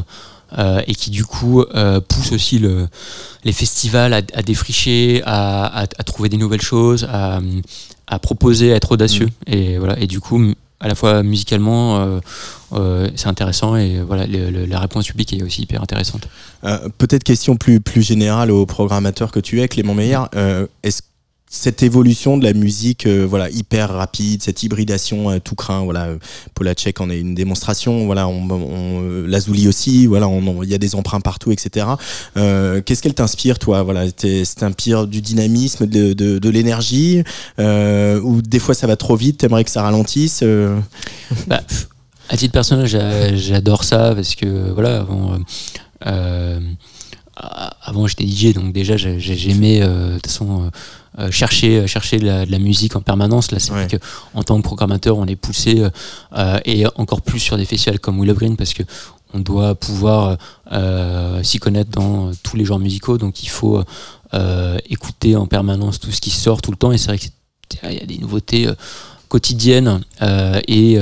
[0.58, 2.88] euh, et qui du coup euh, pousse aussi le,
[3.44, 7.38] les festivals à, à défricher, à, à, à trouver des nouvelles choses, à,
[8.10, 9.28] à proposer, à être audacieux.
[9.46, 9.98] Et voilà.
[9.98, 12.20] Et du coup, à la fois musicalement, euh,
[12.72, 16.28] euh, c'est intéressant et voilà, le- le- la réponse publique est aussi hyper intéressante.
[16.64, 20.18] Euh, Peut-être question plus, plus générale au programmateur que tu es, Clément Meyer.
[20.34, 21.02] Euh, Est-ce
[21.52, 26.04] cette évolution de la musique, euh, voilà, hyper rapide, cette hybridation euh, tout craint, voilà,
[26.04, 26.18] euh,
[26.54, 30.28] Polacek en est une démonstration, voilà, on, on, euh, Lazuli aussi, voilà,
[30.62, 31.86] il y a des emprunts partout, etc.
[32.36, 37.24] Qu'est-ce qu'elle t'inspire, toi, voilà, t'inspire du dynamisme, de, de, de l'énergie,
[37.58, 40.44] ou des fois ça va trop vite, t'aimerais que ça ralentisse.
[41.48, 41.62] Bah,
[42.28, 45.04] à titre personnel, j'a- j'adore ça parce que voilà,
[47.36, 50.70] a- avant j'étais DJ, donc déjà j'ai- j'ai- j'aimais de toute façon
[51.18, 53.50] euh, euh, chercher chercher de la, de la musique en permanence.
[53.52, 53.96] Là, c'est vrai que
[54.34, 55.82] en tant que programmateur, on est poussé
[56.36, 58.82] euh, et encore plus sur des festivals comme Willow Green parce que
[59.32, 60.38] on doit pouvoir
[60.72, 63.82] euh, s'y connaître dans tous les genres musicaux, donc il faut
[64.88, 66.92] écouter en permanence tout ce qui sort tout le temps.
[66.92, 68.68] Et c'est vrai qu'il y a des nouveautés
[69.28, 70.00] quotidiennes
[70.68, 70.98] et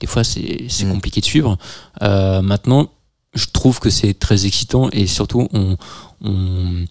[0.00, 0.92] des fois c'est c'est Mm.
[0.92, 1.56] compliqué de suivre.
[2.00, 2.88] Maintenant,
[3.34, 5.76] je trouve que c'est très excitant et surtout on,
[6.22, 6.84] on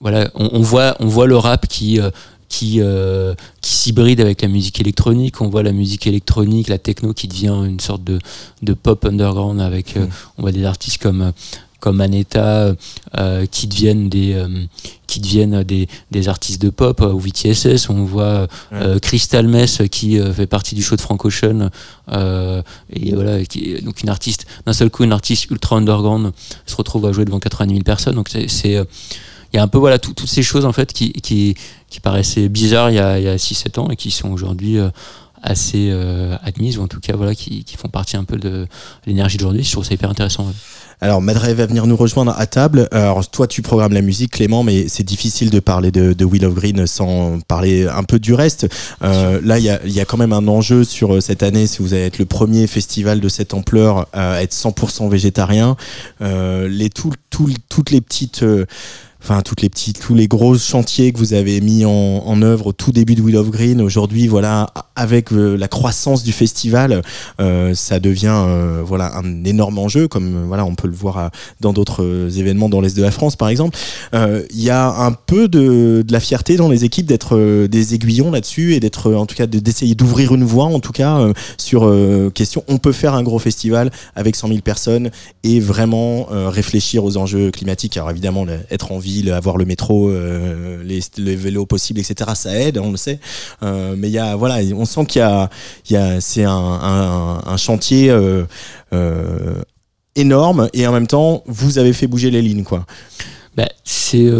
[0.00, 2.10] voilà, on, on voit on voit le rap qui euh,
[2.48, 5.40] qui, euh, qui s'hybride avec la musique électronique.
[5.40, 8.20] On voit la musique électronique, la techno qui devient une sorte de,
[8.62, 10.10] de pop underground avec, euh, Mm.
[10.38, 11.32] on voit des artistes comme,
[11.80, 12.72] comme Aneta
[13.18, 14.46] euh, qui deviennent des, euh,
[15.08, 17.90] qui deviennent des, des artistes de pop euh, ou VTSS.
[17.90, 21.70] On voit euh, Crystal Mess qui euh, fait partie du show de Frank Ocean
[22.12, 26.32] euh, et voilà, qui est donc une artiste, d'un seul coup, une artiste ultra underground
[26.64, 28.14] se retrouve à jouer devant 90 000 personnes.
[28.14, 28.84] Donc c'est, c'est, euh,
[29.52, 31.54] il y a un peu voilà tout- toutes ces choses en fait qui, qui,
[31.88, 34.88] qui paraissaient bizarres il y a, a 6-7 ans et qui sont aujourd'hui euh,
[35.42, 38.66] assez euh, admises ou en tout cas voilà qui, qui font partie un peu de
[39.06, 39.62] l'énergie d'aujourd'hui.
[39.62, 40.44] Je trouve ça hyper intéressant.
[40.46, 40.52] ouais.
[41.02, 42.88] Alors, Madre va venir nous rejoindre à table.
[42.90, 46.46] Alors, toi, tu programmes la musique, Clément, mais c'est difficile de parler de, de Wheel
[46.46, 48.66] of Green sans parler un peu du reste.
[49.02, 51.82] Euh, là, il y a, y a quand même un enjeu sur cette année, si
[51.82, 55.76] vous allez être le premier festival de cette ampleur à être 100% végétarien.
[56.22, 58.42] Euh, les, tout, tout- toutes les petites...
[59.44, 62.92] toutes les petites, tous les gros chantiers que vous avez mis en, œuvre au tout
[62.92, 67.02] début de Wheel of Green, aujourd'hui, voilà, avec euh, la croissance du festival,
[67.40, 71.72] euh, ça devient euh, voilà un énorme enjeu, comme voilà on peut le voir dans
[71.72, 73.76] d'autres événements dans l'est de la France, par exemple.
[74.12, 78.30] Il y a un peu de, de la fierté dans les équipes d'être des aiguillons
[78.30, 81.18] là-dessus et d'être en tout cas de- d'essayer d'ouvrir une voie, en tout cas
[81.58, 81.92] sur
[82.34, 82.62] question.
[82.68, 85.10] On peut faire un gros festival avec 100 000 personnes
[85.42, 87.96] et vraiment réfléchir aux enjeux climatiques.
[87.96, 88.98] Alors évidemment, être en
[89.30, 92.30] avoir le métro, euh, les, vélos possibles, etc.
[92.34, 93.20] Ça aide, on le sait.
[93.62, 98.10] Euh, mais il y a voilà, on sent qu'il y a, c'est un, chantier.
[98.92, 99.62] euh,
[100.14, 102.86] énorme et en même temps vous avez fait bouger les lignes quoi
[103.54, 104.30] Bah, c'est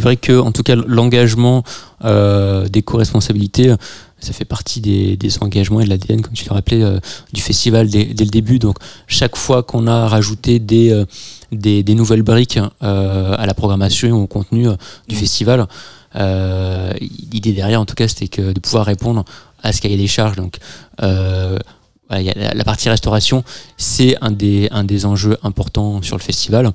[0.00, 1.62] vrai que en tout cas l'engagement
[2.04, 3.72] euh, des co-responsabilités
[4.18, 6.98] ça fait partie des, engagements et de l'ADN comme tu l'as rappelé
[7.32, 11.04] du festival dès, le début donc chaque fois qu'on a rajouté des,
[11.52, 14.76] des, des nouvelles briques euh, à la programmation ou au contenu euh,
[15.08, 15.18] du Mm.
[15.18, 15.66] festival.
[16.14, 16.92] Euh,
[17.32, 19.24] l'idée derrière en tout cas c'était que de pouvoir répondre
[19.62, 20.36] à ce cahier des charges.
[20.36, 20.58] Donc
[21.00, 23.44] y la, partie restauration
[23.76, 26.70] c'est un des, un des enjeux importants sur le festival.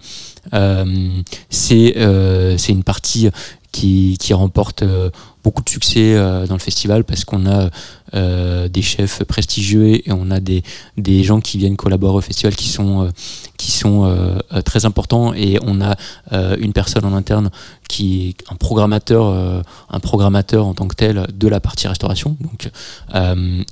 [0.54, 3.30] Euh, c'est euh, une partie
[3.72, 5.10] qui, qui remporte euh,
[5.44, 6.16] beaucoup de succès
[6.48, 7.70] dans le festival parce qu'on a
[8.14, 10.64] euh, des chefs prestigieux et on a des,
[10.98, 13.10] des gens qui viennent collaborer au festival qui sont, euh,
[13.56, 15.96] qui sont euh, très importants et on a
[16.60, 17.50] une personne en interne
[17.88, 22.38] qui est un programmateur, un programmateur en tant que tel de la partie restauration.
[22.40, 22.70] Donc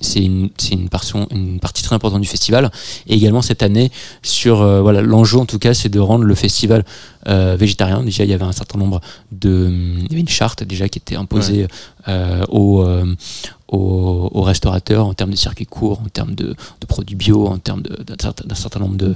[0.02, 2.70] c'est une, une, partie très importante du festival.
[3.08, 6.84] Et également cette année, sur voilà, l'enjeu en tout cas, c'est de rendre le festival
[7.26, 8.04] végétarien.
[8.04, 9.00] Déjà, il y avait un certain nombre
[9.32, 11.68] de, il y avait une charte déjà qui était imposée
[12.50, 13.16] aux, euh,
[13.68, 16.56] aux, aux restaurateurs en termes de circuits courts, en termes de,
[16.88, 19.16] produits bio, en termes d'un certain, nombre de,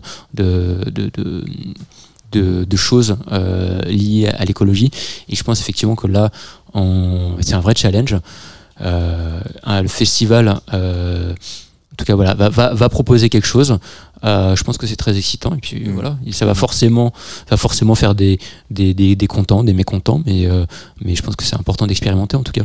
[2.76, 4.92] choses euh, liées à l'écologie.
[5.30, 6.32] Et je pense effectivement que là,
[7.42, 8.16] c'est un vrai challenge.
[8.82, 13.78] Euh, le festival, euh, en tout cas, voilà, va proposer quelque chose.
[14.24, 15.92] Euh, je pense que c'est très excitant et puis Mm.
[15.94, 17.12] voilà, ça va forcément,
[17.50, 20.66] va forcément faire des, des, des, des contents, des mécontents, mais, euh,
[21.04, 22.64] mais je pense que c'est important d'expérimenter en tout cas.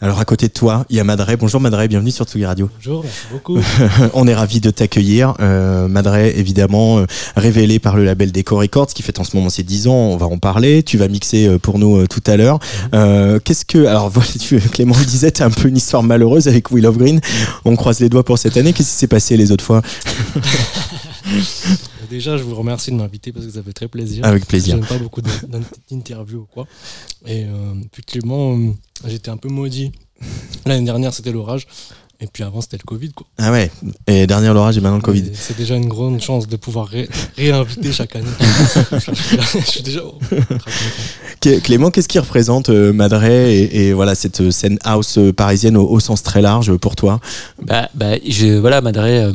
[0.00, 2.70] Alors à côté de toi il y a Madre bonjour Madre bienvenue sur Tsugi Radio.
[2.76, 3.58] Bonjour, merci beaucoup.
[4.14, 5.34] on est ravi de t'accueillir.
[5.40, 9.50] Euh, Madre évidemment euh, révélé par le label Deco Records qui fête en ce moment
[9.50, 9.92] ses 10 ans.
[9.92, 10.82] On va en parler.
[10.82, 12.58] Tu vas mixer euh, pour nous euh, tout à l'heure.
[12.94, 16.48] Euh, qu'est-ce que alors voilà tu, Clément le disait t'as un peu une histoire malheureuse
[16.48, 17.20] avec Will of Green.
[17.64, 18.72] On croise les doigts pour cette année.
[18.72, 19.82] Qu'est-ce qui s'est passé les autres fois?
[22.10, 24.24] Déjà, je vous remercie de m'inviter parce que ça fait très plaisir.
[24.24, 26.66] avec plaisir J'aime pas beaucoup d'in- d'interviews ou quoi.
[27.24, 28.72] Et euh, puis Clément, euh,
[29.06, 29.92] j'étais un peu maudit.
[30.66, 31.66] L'année dernière, c'était l'orage.
[32.22, 33.12] Et puis avant, c'était le Covid.
[33.12, 33.26] Quoi.
[33.38, 33.70] ah ouais
[34.06, 37.08] et dernier l'orage et maintenant le Covid C'est déjà une grande chance de pouvoir ré-
[37.38, 38.26] réinviter chaque année.
[38.92, 40.02] je, suis déjà
[41.62, 42.92] Clément, qu'est-ce qui représente euh,
[43.48, 46.94] et, et voilà cette euh, scène house euh, parisienne au, au sens très large pour
[46.94, 47.20] toi?
[47.62, 49.32] Bah, bah, je, voilà, euh,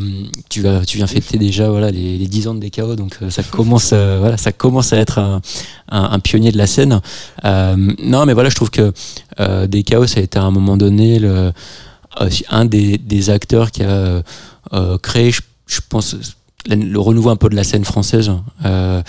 [0.50, 3.32] tu, vas, tu viens fêter déjà voilà, les, les 10 ans de DKO, donc euh,
[3.32, 5.42] ça, commence, euh, voilà, ça commence à être un,
[5.90, 7.02] un, un pionnier de la scène.
[7.44, 8.94] Euh, non, mais voilà, je trouve que
[9.40, 11.52] euh, DKO, ça a été à un moment donné le,
[12.50, 14.24] un des, des acteurs qui a
[14.74, 16.16] euh, créé, je, je pense,
[16.70, 18.32] le renouveau un peu de la scène française.
[18.66, 19.02] Euh,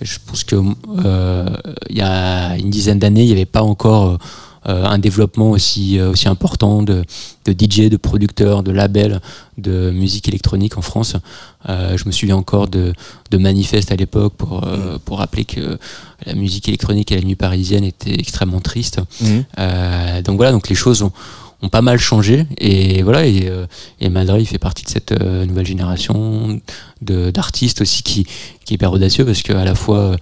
[0.00, 0.56] je pense que
[1.04, 1.46] euh,
[1.90, 4.18] il y a une dizaine d'années, il n'y avait pas encore
[4.66, 7.02] un développement aussi, aussi important de,
[7.46, 9.20] de DJ, de producteurs, de labels
[9.60, 11.16] de musique électronique en France.
[11.68, 12.92] Euh, je me souviens encore de,
[13.30, 15.78] de manifestes à l'époque pour, euh, pour rappeler que
[16.26, 19.00] la musique électronique à la nuit parisienne était extrêmement triste.
[19.58, 21.12] Euh, donc voilà, donc les choses ont,
[21.62, 23.66] ont pas mal changé et voilà et, euh,
[24.00, 26.60] et Madre il fait partie de cette euh, nouvelle génération
[27.02, 28.24] de d'artistes aussi qui,
[28.64, 30.16] qui est hyper audacieux parce que à la fois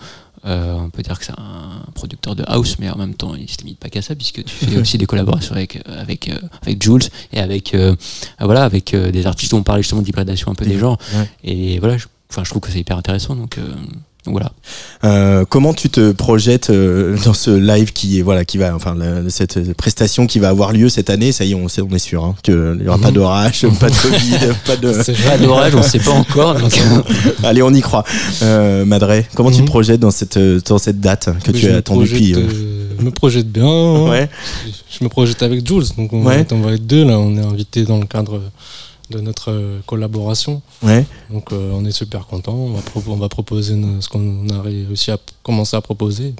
[0.47, 3.49] euh, on peut dire que c'est un producteur de house mais en même temps il
[3.51, 6.82] se limite pas qu'à ça puisque tu fais aussi des collaborations avec avec euh, avec
[6.82, 7.95] Jules et avec euh,
[8.41, 11.28] voilà avec euh, des artistes dont on parlait justement d'hybridation un peu des genres Ouais.
[11.45, 13.59] et voilà je, enfin je trouve que c'est hyper intéressant euh, donc
[14.31, 14.53] voilà.
[15.05, 18.95] Euh, comment tu te projettes euh, dans ce live qui est voilà qui va enfin
[18.95, 21.33] la- cette prestation qui va avoir lieu cette année?
[21.33, 23.14] Ça y est on, sait- on est sûr hein, qu'il n'y aura pas Mhm.
[23.14, 26.55] d'orage pas de Covid pas de C'est Pas d'orage, on sait pas encore.
[26.59, 26.79] donc,
[27.45, 28.05] allez on y croit
[28.43, 29.64] euh, Madré comment tu Mhm.
[29.66, 32.39] te projettes dans cette euh, dans cette date que Mais tu as attendue depuis euh,
[32.39, 33.64] euh, je me projette bien.
[33.66, 34.09] hein.
[34.11, 34.29] ouais
[34.99, 35.85] Je me projette avec Jules.
[35.97, 36.39] Donc on, Ouais.
[36.43, 37.16] va, on va être deux là.
[37.18, 38.41] On est invité dans le cadre
[39.11, 40.63] de notre euh, collaboration.
[40.83, 42.55] ouais Donc euh, on est super content.
[42.55, 46.35] On va, on va proposer ce qu'on a réussi à commencer à proposer.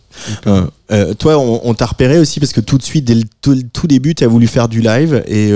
[0.47, 3.23] Euh, euh, toi, on, on t'a repéré aussi parce que tout de suite, dès le
[3.41, 5.53] tout, début, tu as voulu faire du live et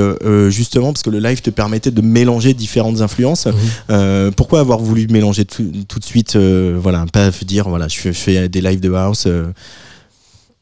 [0.49, 3.47] justement parce que le live te permettait de mélanger différentes influences.
[3.47, 4.33] Mhm.
[4.33, 8.19] Pourquoi avoir voulu mélanger tout, tout de suite, voilà, pas dire voilà, je fais, je
[8.19, 9.27] fais des lives de house.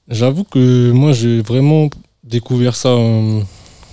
[0.08, 1.88] J'avoue que moi j'ai vraiment
[2.24, 3.42] découvert ça en,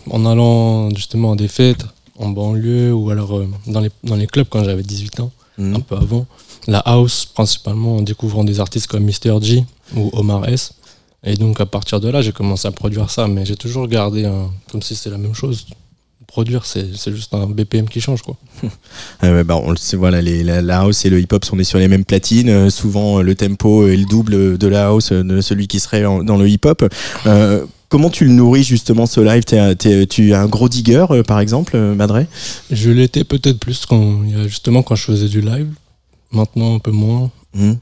[0.10, 1.86] en allant justement à des fêtes
[2.18, 5.76] en banlieue ou alors euh, dans, les, dans les clubs quand j'avais 18 ans, hmm.
[5.76, 6.26] un peu avant.
[6.68, 9.42] La house principalement en découvrant des artistes comme Mr.
[9.42, 9.64] G
[9.96, 10.74] ou Omar S.
[11.24, 14.26] Et donc à partir de là j'ai commencé à produire ça, mais j'ai toujours gardé
[14.26, 15.66] un, comme si c'était la même chose.
[16.28, 18.36] Produire c'est juste un BPM qui change quoi.
[18.64, 18.68] Euh,
[19.38, 21.80] ouais, bah, on le sait, voilà, les, la, la house et le hip-hop sont sur
[21.80, 22.50] les mêmes platines.
[22.50, 26.04] Euh, souvent, le tempo est le double de la house euh, de celui qui serait
[26.04, 26.84] en- dans le hip-hop.
[27.28, 29.44] Euh, comment tu le nourris justement ce live?
[29.46, 29.56] Tu
[30.30, 32.28] es un gros digger, euh, par exemple, euh, Madré
[32.72, 35.70] Je l'étais peut-être plus quand justement quand je faisais du live.
[36.32, 37.74] Maintenant un peu moins, Hmm.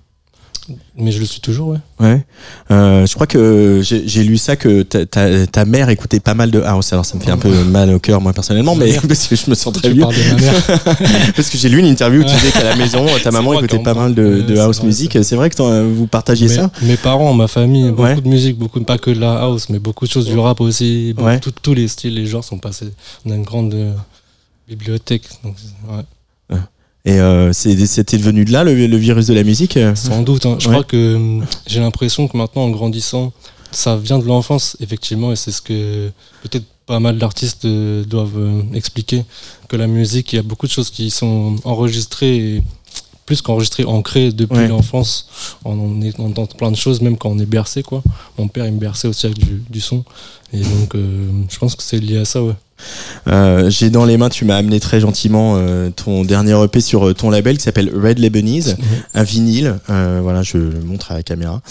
[0.98, 1.78] Mais je le suis toujours ouais.
[2.00, 2.26] Ouais.
[2.72, 6.50] Euh, je crois que j'ai lu ça que ta, ta, ta mère écoutait pas mal
[6.52, 6.92] de house.
[6.94, 9.36] Alors ça me fait un peu mal au cœur moi personnellement, Ma mais parce que
[9.36, 10.04] je me sens très vieux.
[11.36, 13.80] Parce que j'ai lu une interview où tu disais qu'à la maison ta maman écoutait
[13.80, 15.18] pas mal de, house vrai, music.
[15.24, 18.22] C'est vrai que vous partagiez mes, ça mes parents, ma famille, beaucoup Ouais.
[18.22, 21.14] de musique, beaucoup pas que de la house, mais beaucoup de choses du rap aussi.
[21.14, 21.40] beaucoup- Ouais.
[21.40, 22.90] tout- tous les styles, les genres sont passés.
[23.26, 23.92] On a une grande euh,
[24.68, 25.24] bibliothèque.
[25.44, 25.56] donc,
[25.90, 26.04] ouais.
[27.06, 29.78] Et euh, c'était devenu de là le, le virus de la musique.
[29.78, 30.46] euh Sans doute.
[30.46, 30.58] hein.
[30.60, 30.74] Je Ouais.
[30.74, 33.32] crois que hum, j'ai l'impression que maintenant, en grandissant,
[33.72, 36.10] ça vient de l'enfance, effectivement, et c'est ce que
[36.44, 39.24] peut-être pas mal d'artistes euh, doivent euh, expliquer.
[39.68, 42.64] Que la musique, il y a beaucoup de choses qui sont enregistrées, et
[43.26, 44.68] plus qu'enregistrées, ancrées depuis Ouais.
[44.68, 45.28] l'enfance.
[45.64, 48.02] On, on, est- on entend plein de choses, même quand on est bercé, quoi.
[48.38, 50.04] Mon père, il me berçait aussi avec du, du son.
[50.54, 52.54] Et donc, euh, je pense que c'est lié à ça, ouais.
[53.28, 57.08] Euh, j'ai dans les mains, tu m'as amené très gentiment euh, ton dernier EP sur
[57.08, 58.76] euh, ton label qui s'appelle Red Lebanese,
[59.14, 59.76] un vinyle.
[59.88, 61.62] voilà, je le montre à la caméra.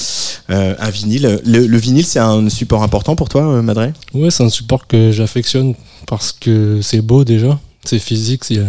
[0.48, 1.40] Un vinyle.
[1.44, 5.10] Le, le vinyle, c'est un support important pour toi, Madré Ouais, c'est un support que
[5.12, 5.74] j'affectionne
[6.06, 8.62] parce que c'est beau déjà, c'est physique, a-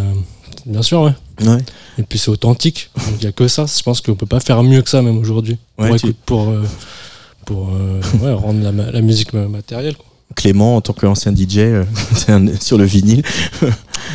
[0.65, 1.13] bien sûr, ouais.
[1.45, 1.57] Ouais.
[1.97, 3.65] Et puis c'est authentique, il n'y a que ça.
[3.65, 5.57] Je pense qu'on peut pas faire mieux que ça même aujourd'hui.
[5.77, 6.53] Ouais, pour tu- pour,
[7.45, 7.69] pour
[8.21, 9.95] ouais, rendre la, musique ma- matérielle.
[9.95, 10.05] quoi.
[10.35, 11.83] Clément, en tant qu'ancien DJ, euh,
[12.27, 13.21] un- sur le vinyle.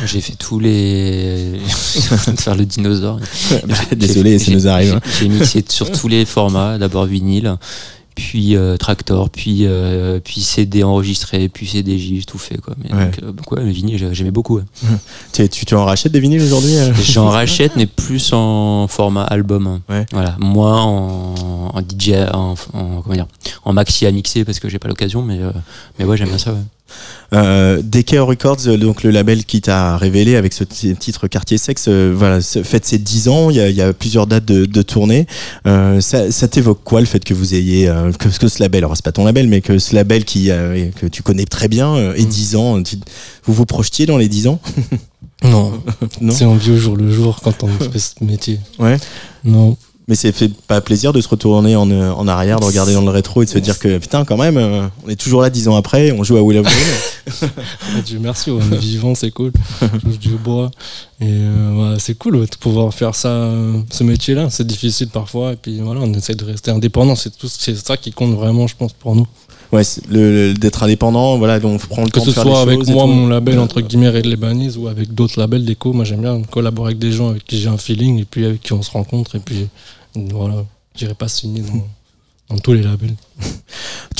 [0.05, 1.53] J'ai fait tous les.
[1.57, 3.19] de faire le dinosaure.
[3.67, 4.95] Bah, désolé, ça nous arrive.
[4.95, 4.99] hein.
[5.05, 7.55] J'ai j'ai mixé sur tous les formats, d'abord vinyle,
[8.15, 12.75] puis euh, tractor, puis, euh, puis CD enregistré, puis CDJ, j'ai tout fait quoi.
[12.83, 13.05] Mais Ouais.
[13.05, 14.57] donc, euh, donc ouais, le vinyle, j'ai- j'aimais beaucoup.
[14.57, 14.63] ouais.
[15.33, 16.93] Tu, tu, tu en rachètes des vinyles aujourd'hui euh?
[17.03, 19.67] J'en rachète, mais plus en format album.
[19.67, 19.81] hein.
[19.89, 20.05] Ouais.
[20.11, 23.27] Voilà, moins en, en DJ, en, en- comment dire,
[23.65, 25.51] en maxi à mixer parce que j'ai pas l'occasion, mais euh,
[25.99, 26.55] mais ouais, j'aime bien ça.
[27.33, 31.57] Euh, DK Records, euh, donc le label qui t'a révélé avec ce ti- titre Quartier
[31.57, 34.43] Sexe, euh, voilà, fête ses 10 ans, il y a, il y a plusieurs dates
[34.43, 35.27] de, de tournée.
[35.65, 38.83] Euh, ça ça t'évoque quoi le fait que vous ayez, euh, que, que ce label,
[38.83, 41.95] alors c'est pas ton label, mais que ce label qui, que tu connais très bien,
[41.95, 42.27] euh, ait Mm.
[42.27, 42.97] 10 ans, tu-
[43.45, 44.59] vous vous projetiez dans les 10 ans
[45.43, 45.71] Non,
[46.21, 48.59] Non c'est envie au jour le jour quand on fait ce métier.
[48.77, 48.97] Ouais.
[49.45, 49.77] Non,
[50.11, 53.01] Mais c'est fait pas plaisir de se retourner en, euh, en arrière, de regarder dans
[53.01, 55.49] le rétro et de se dire que putain, quand même, euh, on est toujours là
[55.49, 56.67] 10 ans après, on joue à Will of.
[57.41, 59.53] Ah, Dieu merci, on est vivant, c'est cool.
[59.81, 60.69] Je touche du bois.
[61.21, 63.53] Et euh, c'est cool ouais, de pouvoir faire ça,
[63.89, 64.49] ce métier-là.
[64.49, 65.53] C'est difficile parfois.
[65.53, 67.15] Et puis voilà, on essaie de rester indépendant.
[67.15, 69.25] C'est tout, c'est ça qui compte vraiment, je pense, pour nous.
[69.71, 72.55] Ouais, le, le- d'être indépendant, voilà, on prend le Que temps ce de faire soit
[72.55, 75.63] les avec choses et moi, mon label, entre guillemets, Red Lebanese, ou avec d'autres labels
[75.63, 75.93] d'écho.
[75.93, 78.61] Moi, j'aime bien collaborer avec des gens avec qui j'ai un feeling et puis avec
[78.61, 79.35] qui on se rencontre.
[79.37, 79.67] Et puis
[80.15, 81.87] voilà, j'irai pas signer dans,
[82.49, 83.15] dans tous les labels.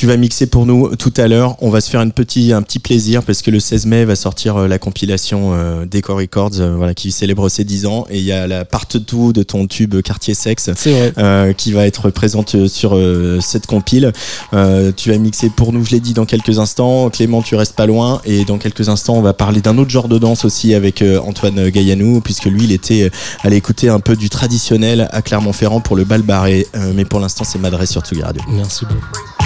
[0.01, 1.57] Tu vas mixer pour nous tout à l'heure.
[1.61, 4.15] On va se faire une petit, un petit plaisir parce que le 16 mai va
[4.15, 8.07] sortir euh, la compilation euh, Records euh, voilà, qui célèbre ses 10 ans.
[8.09, 11.85] Et il y a la part 2 de ton tube Quartier Sexe euh, qui va
[11.85, 12.99] être présente euh, sur
[13.43, 14.11] cette compile.
[14.55, 17.11] Euh, tu vas mixer pour nous, je l'ai dit, dans quelques instants.
[17.11, 18.23] Clément, tu restes pas loin.
[18.25, 21.69] Et dans quelques instants, on va parler d'un autre genre de danse aussi avec Antoine
[21.69, 23.11] Gaillanou, puisque lui, il était
[23.43, 26.65] allé écouter un peu du traditionnel à Clermont-Ferrand pour le bal barré.
[26.75, 28.41] Euh, mais pour l'instant, c'est Madré sur Tsugi Radio.
[28.49, 29.40] Merci beaucoup.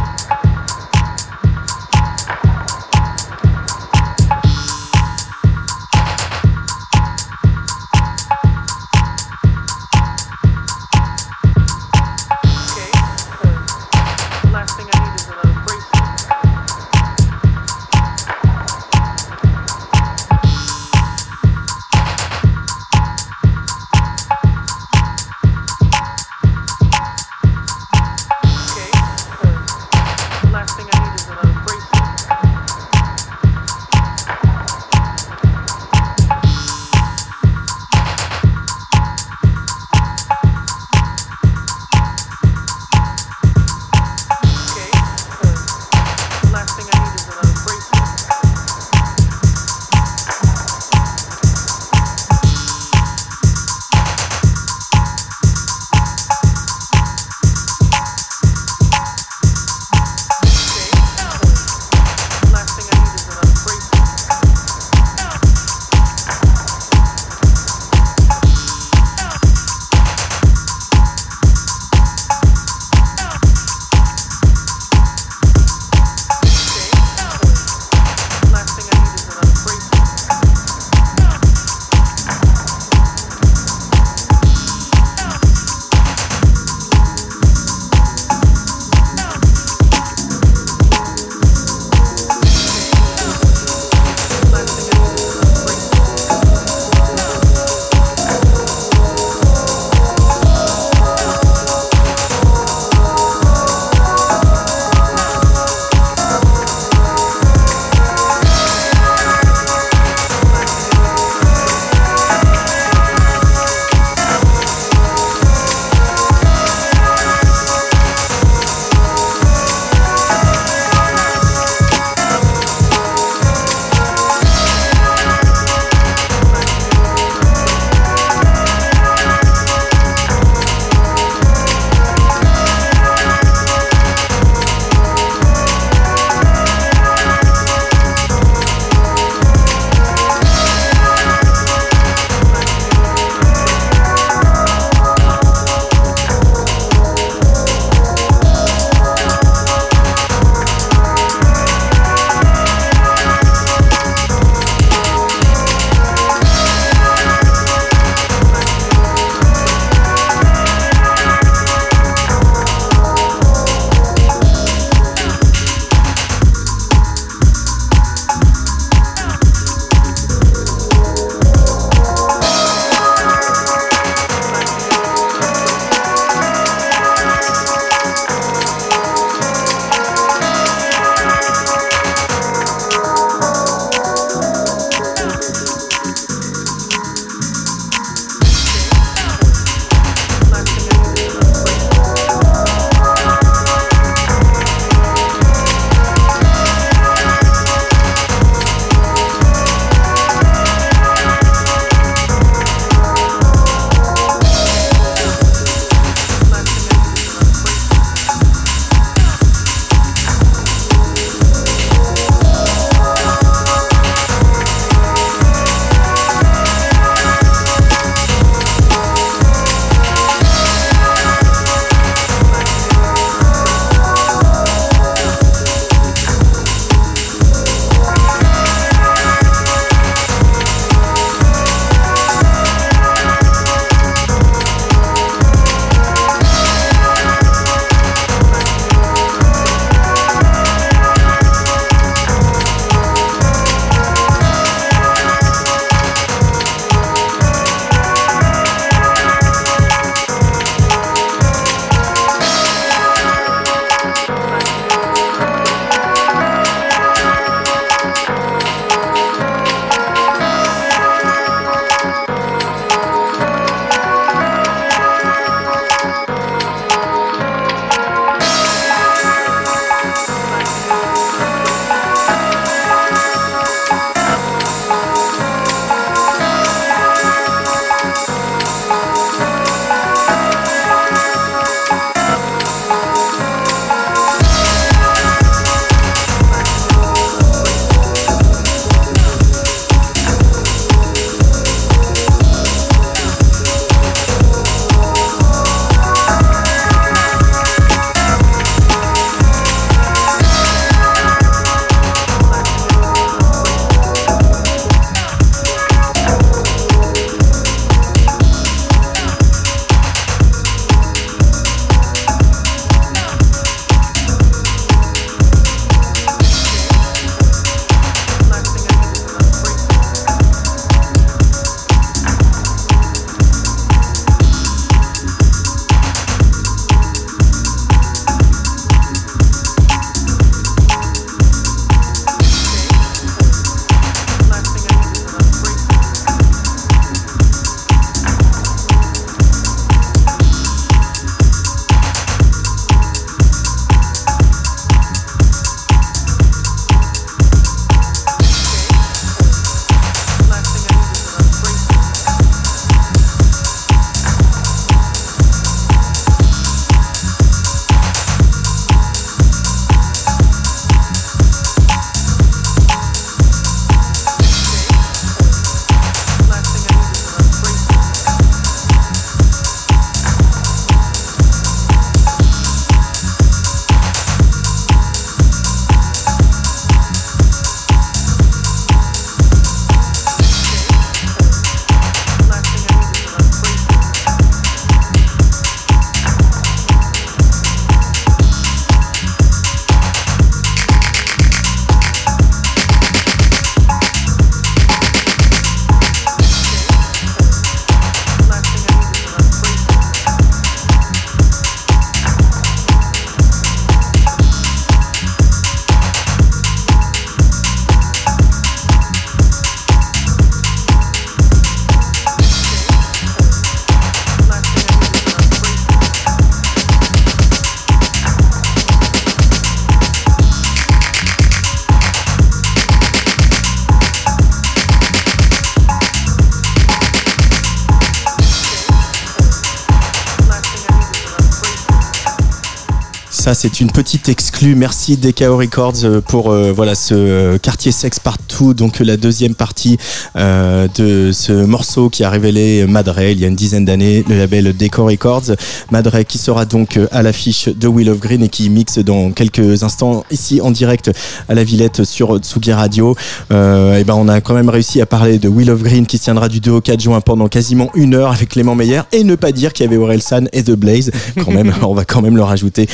[433.45, 434.73] Ça, c'est une petite exclue.
[434.73, 438.73] Merci DKO Records euh, pour euh, voilà ce euh, quartier sexe partout.
[438.73, 439.99] Donc la deuxième partie
[440.35, 444.75] de ce morceau qui a révélé Madre il y a une dizaine d'années, le label
[444.75, 445.51] DKO Records.
[445.91, 449.83] Madre qui sera donc à l'affiche de Will of Green et qui mixe dans quelques
[449.83, 451.11] instants ici en direct
[451.47, 453.15] à la Villette sur Tsugi Radio.
[453.51, 456.23] Et ben on a quand même réussi à parler de Will of Green qui se
[456.23, 459.35] tiendra du 2 au 4 juin pendant quasiment une heure avec Clément Meyer et ne
[459.35, 462.35] pas dire qu'il y avait Orelsan et The Blaze quand même on va quand même
[462.35, 462.87] le rajouter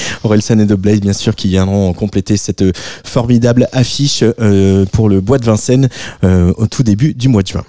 [0.50, 2.72] Et The Blaze bien sûr qui viendront compléter cette euh,
[3.04, 5.88] formidable affiche euh, pour le bois de Vincennes
[6.24, 7.64] euh, au tout début du mois de juin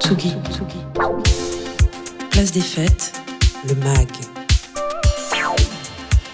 [0.00, 0.34] Tsugi.
[2.30, 3.12] Place des fêtes,
[3.68, 4.08] le MAG.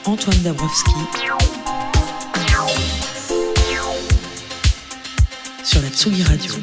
[0.06, 0.90] Antoine Dabrowski.
[5.62, 6.54] Sur la Tsugi Radio.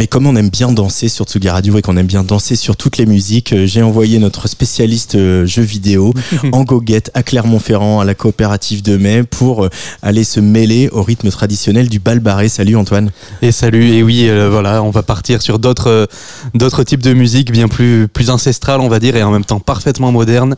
[0.00, 2.74] Mais comme on aime bien danser sur Tsugi Radio et qu'on aime bien danser sur
[2.74, 6.14] toutes les musiques, euh, j'ai envoyé notre spécialiste euh, jeux vidéo
[6.52, 9.68] en goguette à Clermont-Ferrand, à la coopérative de mai, pour euh,
[10.00, 12.48] aller se mêler au rythme traditionnel du bal barré.
[12.48, 13.10] Salut Antoine.
[13.42, 16.06] Et salut, et oui, euh, voilà, on va partir sur d'autres euh,
[16.54, 19.60] d'autres types de musique bien plus plus ancestrales, on va dire, et en même temps
[19.60, 20.56] parfaitement modernes.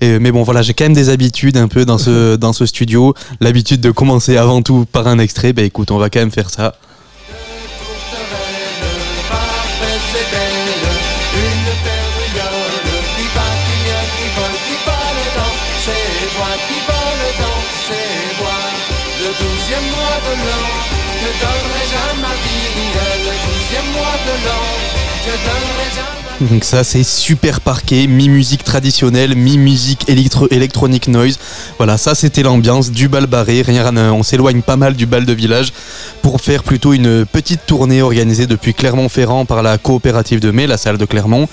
[0.00, 2.64] Et, mais bon, voilà, j'ai quand même des habitudes un peu dans ce dans ce
[2.64, 3.12] studio,
[3.42, 5.52] l'habitude de commencer avant tout par un extrait.
[5.52, 6.74] Ben écoute, on va quand même faire ça.
[26.40, 31.36] Donc ça c'est super parquet, mi-musique traditionnelle, mi-musique électro électronique noise.
[31.78, 33.62] Voilà, ça c'était l'ambiance du bal barré.
[33.62, 35.72] Rien, on s'éloigne pas mal du bal de village
[36.22, 40.76] pour faire plutôt une petite tournée organisée depuis Clermont-Ferrand par la coopérative de mai, la
[40.76, 41.48] salle de Clermont,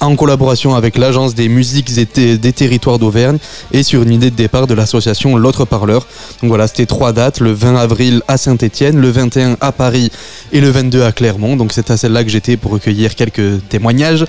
[0.00, 3.38] en collaboration avec l'agence des musiques et des territoires d'Auvergne
[3.72, 6.06] et sur une idée de départ de l'association L'autre Parleur.
[6.40, 10.10] Donc voilà, c'était trois dates, le 20 avril à Saint-Étienne, le 21 à Paris
[10.52, 11.56] et le 22 à Clermont.
[11.56, 14.24] Donc c'est à celle-là que j'étais pour recueillir quelques témoignages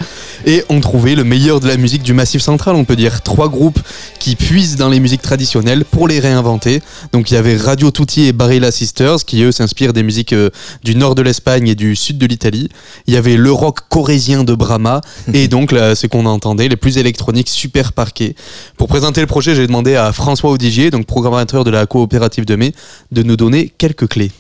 [0.46, 3.50] et on trouvait le meilleur de la musique du Massif Central, on peut dire trois
[3.50, 3.80] groupes
[4.20, 6.82] qui puisent dans les musiques traditionnelles pour les réinventer.
[7.12, 10.50] Donc il y avait Radio Tutti et Barilla Sisters qui eux s'inspirent des musiques euh,
[10.84, 12.70] du nord de l'Espagne et du sud de l'Italie.
[13.08, 15.02] Il y avait le rock corésien de Brahma
[15.34, 18.36] et donc là, ce qu'on entendait, les plus électroniques super parqués.
[18.78, 22.56] Pour présenter le projet, j'ai demandé à François Audigier, donc programmateur de la coopérative de
[22.56, 22.74] mai,
[23.12, 24.32] de nous donner quelques clés.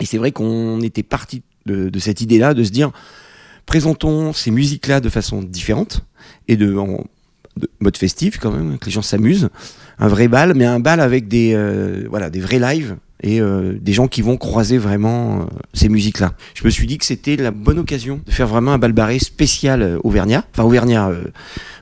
[0.00, 2.90] Et c'est vrai qu'on était parti de, cette idée-là, de se dire,
[3.66, 6.02] présentons ces musiques-là de façon différente
[6.46, 7.04] et de, en
[7.56, 9.48] de mode festif quand même, que les gens s'amusent.
[9.98, 13.76] Un vrai bal, mais un bal avec des, euh, voilà, des vrais lives et euh,
[13.80, 15.44] des gens qui vont croiser vraiment euh,
[15.74, 16.34] ces musiques-là.
[16.54, 19.18] Je me suis dit que c'était la bonne occasion de faire vraiment un bal barré
[19.18, 21.24] spécial euh, Auvergnat, enfin Auvergnat, euh,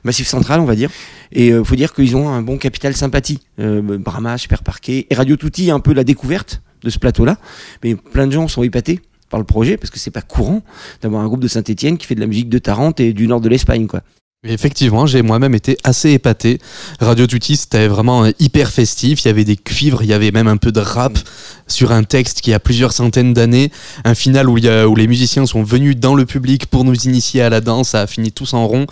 [0.03, 0.89] Massif Central, on va dire.
[1.31, 3.39] Et euh, faut dire qu'ils ont un bon capital sympathie.
[3.57, 7.37] Brahma, Super Parquet, et Radio Tutti, un peu la découverte de ce plateau-là.
[7.83, 10.61] Mais plein de gens sont épatés par le projet parce que c'est pas courant
[11.01, 13.41] d'avoir un groupe de Saint-Etienne qui fait de la musique de Tarente et du nord
[13.41, 14.01] de l'Espagne, quoi.
[14.43, 16.59] Effectivement, j'ai moi-même été assez épaté.
[16.99, 19.23] Radio Tutti, c'était vraiment euh, hyper festif.
[19.23, 21.17] Il y avait des cuivres, il y avait même un peu de rap
[21.65, 23.71] sur un texte qui a plusieurs centaines d'années.
[24.05, 27.61] Un final où, les musiciens sont venus dans le public pour nous initier à la
[27.61, 27.89] danse.
[27.89, 28.85] Ça a fini tous en rond.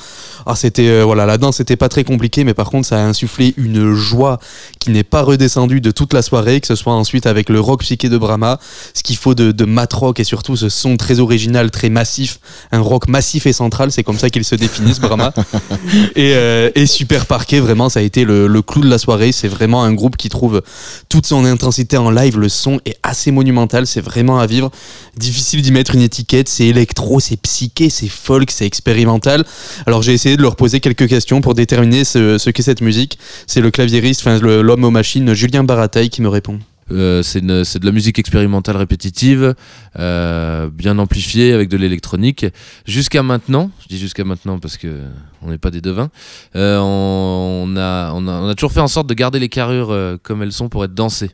[0.48, 3.06] Alors c'était euh, voilà, la danse c'était pas très compliqué, mais par contre ça a
[3.06, 4.40] insufflé une joie
[4.80, 7.82] qui n'est pas redescendue de toute la soirée, que ce soit ensuite avec le rock
[7.82, 8.60] psyché de Brahma,
[8.96, 12.40] ce qu'il faut de, de mat rock et surtout ce son très original, très massif,
[12.72, 15.35] un rock massif et central, c'est comme ça qu'ils se définissent Brahma.
[16.16, 19.32] et, euh, et super parquet, vraiment ça a été le, le clou de la soirée.
[19.32, 20.62] C'est vraiment un groupe qui trouve
[21.10, 22.38] toute son intensité en live.
[22.38, 24.72] Le son est assez monumental, c'est vraiment à vivre.
[25.18, 29.46] Difficile d'y mettre une étiquette, c'est électro, c'est psyché, c'est folk, c'est expérimental.
[29.86, 33.18] Alors j'ai essayé de leur poser quelques questions pour déterminer ce, ce qu'est cette musique.
[33.48, 36.60] C'est le claviériste, enfin l'homme aux machines, Julien Barataille, qui me répond.
[36.92, 39.56] Euh, c'est de la musique expérimentale répétitive,
[39.98, 42.46] euh, bien amplifiée avec de l'électronique.
[42.86, 45.02] Jusqu'à maintenant, je dis jusqu'à maintenant parce que
[45.42, 46.10] on n'est pas des devins,
[46.56, 50.84] euh, on, a, toujours fait en sorte de garder les carrures comme elles sont pour
[50.84, 51.32] être dansées.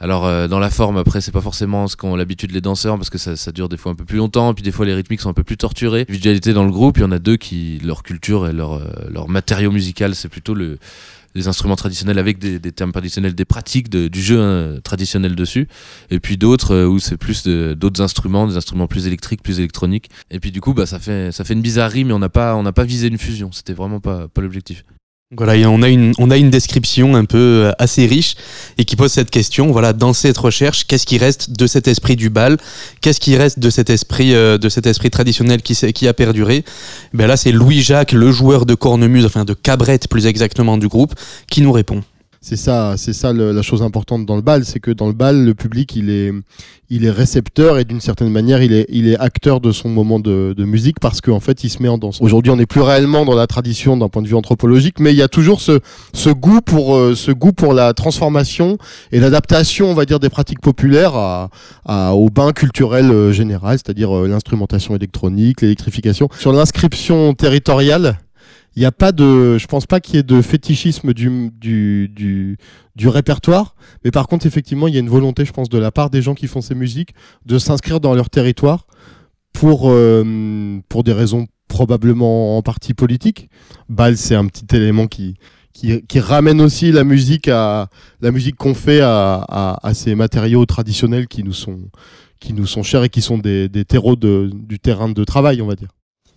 [0.00, 3.18] Alors dans la forme après c'est pas forcément ce qu'ont l'habitude les danseurs parce que
[3.18, 5.34] ça, dure des fois un peu plus longtemps puis des fois les rythmiques sont un
[5.34, 6.06] peu plus torturés.
[6.08, 9.28] Visualité dans le groupe, il y en a deux qui leur culture et leur, leur
[9.28, 10.78] matériau musical c'est plutôt le
[11.34, 15.34] des instruments traditionnels avec des, des termes traditionnels, des pratiques de- du jeu hein, traditionnel
[15.34, 15.68] dessus,
[16.10, 20.10] et puis d'autres euh, où c'est plus d'autres instruments, des instruments plus électriques, plus électroniques.
[20.30, 22.56] Et puis du coup, bah ça fait ça fait une bizarrerie, mais on n'a pas
[22.56, 23.52] on pas visé une fusion.
[23.52, 24.84] C'était vraiment pas pas l'objectif.
[25.34, 28.34] Voilà, on a une, on a une description un peu euh, assez riche
[28.76, 29.72] et qui pose cette question.
[29.72, 32.58] Voilà, dans cette recherche, qu'est-ce qui reste de cet esprit du bal?
[33.00, 36.66] Qu'est-ce qui reste de cet esprit, euh, de cet esprit traditionnel qui, qui a perduré?
[37.14, 41.14] Ben là, c'est Louis-Jacques, le joueur de cornemuse, enfin de cabrette plus exactement du groupe,
[41.48, 42.02] qui nous répond.
[42.44, 45.12] C'est ça, c'est ça le- la chose importante dans le bal, c'est que dans le
[45.12, 46.32] bal, le public, il est,
[46.90, 50.18] il est récepteur et d'une certaine manière, il est, il est acteur de son moment
[50.18, 52.20] de, de musique parce qu'en fait, il se met en danse.
[52.20, 55.16] Aujourd'hui, on n'est plus réellement dans la tradition d'un point de vue anthropologique, mais il
[55.16, 55.78] y a toujours ce,
[56.14, 58.76] ce goût pour, euh, ce goût pour la transformation
[59.12, 61.48] et l'adaptation, on va dire, des pratiques populaires à,
[61.86, 66.28] à- au bain culturel euh, général, c'est-à-dire euh, l'instrumentation électronique, l'électrification.
[66.40, 68.18] Sur l'inscription territoriale,
[68.74, 72.08] il n'y a pas de, je pense pas qu'il y ait de fétichisme du, du,
[72.08, 72.56] du,
[72.96, 75.90] du répertoire, mais par contre, effectivement, il y a une volonté, je pense, de la
[75.90, 77.14] part des gens qui font ces musiques
[77.44, 78.86] de s'inscrire dans leur territoire
[79.52, 83.48] pour, euh, pour des raisons probablement en partie politiques.
[83.88, 85.34] Bal, c'est un petit élément qui,
[85.72, 87.88] qui, qui ramène aussi la musique à
[88.20, 91.78] la musique qu'on fait à, à, à ces matériaux traditionnels qui nous sont
[92.40, 95.62] qui nous sont chers et qui sont des, des terreaux de, du terrain de travail,
[95.62, 95.90] on va dire.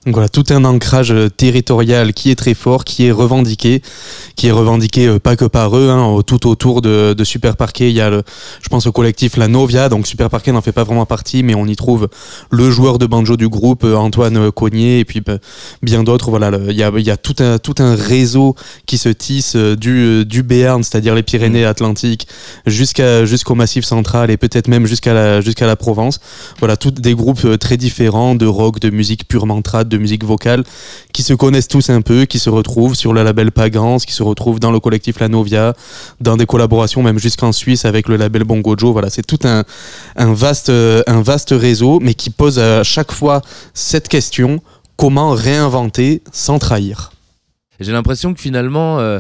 [0.06, 3.82] Donc voilà, tout un ancrage euh, territorial qui est très fort, qui est revendiqué,
[4.36, 7.90] qui est revendiqué euh, pas que par eux, hein, tout autour de, de Super Parquet.
[7.90, 8.22] Il y a, le,
[8.62, 11.56] je pense, au collectif La Novia, donc Super Parquet n'en fait pas vraiment partie, mais
[11.56, 12.08] on y trouve
[12.52, 15.40] le joueur de banjo du groupe, euh, Antoine Cognier, et puis bah,
[15.82, 16.30] bien d'autres.
[16.30, 19.10] Voilà, le- il y a, il y a tout un tout un réseau qui se
[19.10, 22.28] tisse du du Béarn, c'est-à-dire les Pyrénées-Atlantiques,
[22.68, 26.20] jusqu'à jusqu'au Massif central et peut-être même jusqu'à la jusqu'à la Provence.
[26.60, 30.64] Voilà, tous des groupes très différents de rock, de musique purement trad, de musique vocale,
[31.14, 34.24] qui se connaissent tous un peu, qui se retrouvent sur le label Pagans, qui se
[34.24, 35.74] retrouvent dans le collectif La Novia,
[36.20, 38.92] dans des collaborations même jusqu'en Suisse avec le label Bongo Joe.
[38.92, 39.64] Voilà, c'est tout un,
[40.18, 43.42] euh, vaste réseau, mais qui pose à chaque fois
[43.74, 44.62] cette question
[44.98, 47.12] comment réinventer sans trahir?
[47.80, 49.20] J'ai l'impression que finalement, euh,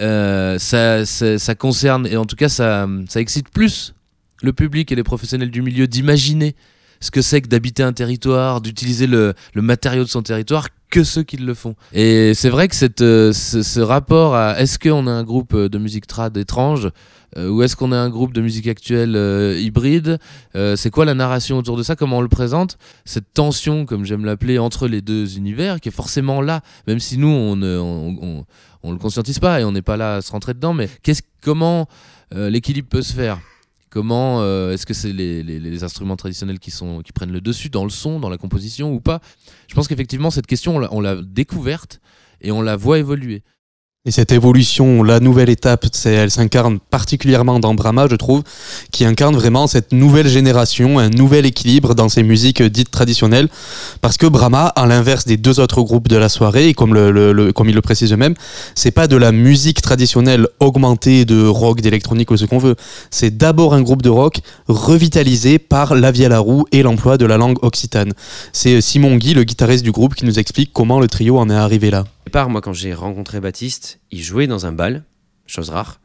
[0.00, 3.94] euh, ça, concerne, et en tout cas, ça excite plus
[4.42, 6.54] le public et les professionnels du milieu d'imaginer
[7.06, 11.22] ce que c'est que d'habiter un territoire, d'utiliser le, matériau de son territoire que ceux
[11.22, 11.74] qui le font.
[11.92, 15.78] Et c'est vrai que euh, ce, rapport à est-ce qu'on a un groupe euh, de
[15.78, 16.90] musique trad étrange
[17.36, 19.16] euh, ou est-ce qu'on a un groupe de musique actuelle
[19.58, 20.18] hybride
[20.54, 22.76] C'est quoi la narration autour de ça Comment on le présente?
[23.04, 27.18] Cette tension, comme j'aime l'appeler, entre les deux univers qui est forcément là, même si
[27.18, 27.78] nous, on ne
[28.82, 30.88] on, le conscientise pas et on n'est pas là à se rentrer dedans, mais
[31.42, 31.86] comment
[32.32, 33.38] l'équilibre peut se faire?
[33.96, 37.82] Comment euh, est-ce que c'est les, instruments traditionnels qui, sont, qui prennent le dessus dans
[37.82, 39.20] le son, dans la composition ou pas?
[39.68, 42.02] Je pense qu'effectivement, cette question, on l'a découverte
[42.42, 43.42] et on la voit évoluer.
[44.08, 48.44] Et cette évolution, la nouvelle étape, elle s'incarne particulièrement dans Brahma, je trouve,
[48.92, 53.48] qui incarne vraiment cette nouvelle génération, un nouvel équilibre dans ces musiques dites traditionnelles.
[54.00, 57.10] Parce que Brahma, à l'inverse des deux autres groupes de la soirée, et comme, le,
[57.10, 58.34] le- le- comme il le précise eux-mêmes,
[58.76, 62.76] c'est pas de la musique traditionnelle augmentée de rock, d'électronique ou ce qu'on veut.
[63.10, 64.38] C'est d'abord un groupe de rock
[64.68, 68.12] revitalisé par la vie à la roue et l'emploi de la langue occitane.
[68.52, 71.54] C'est Simon Guy, le guitariste du groupe, qui nous explique comment le trio en est
[71.54, 72.04] arrivé là.
[72.26, 75.04] Départ, moi, quand j'ai rencontré Baptiste, il jouait dans un bal,
[75.46, 76.00] chose rare.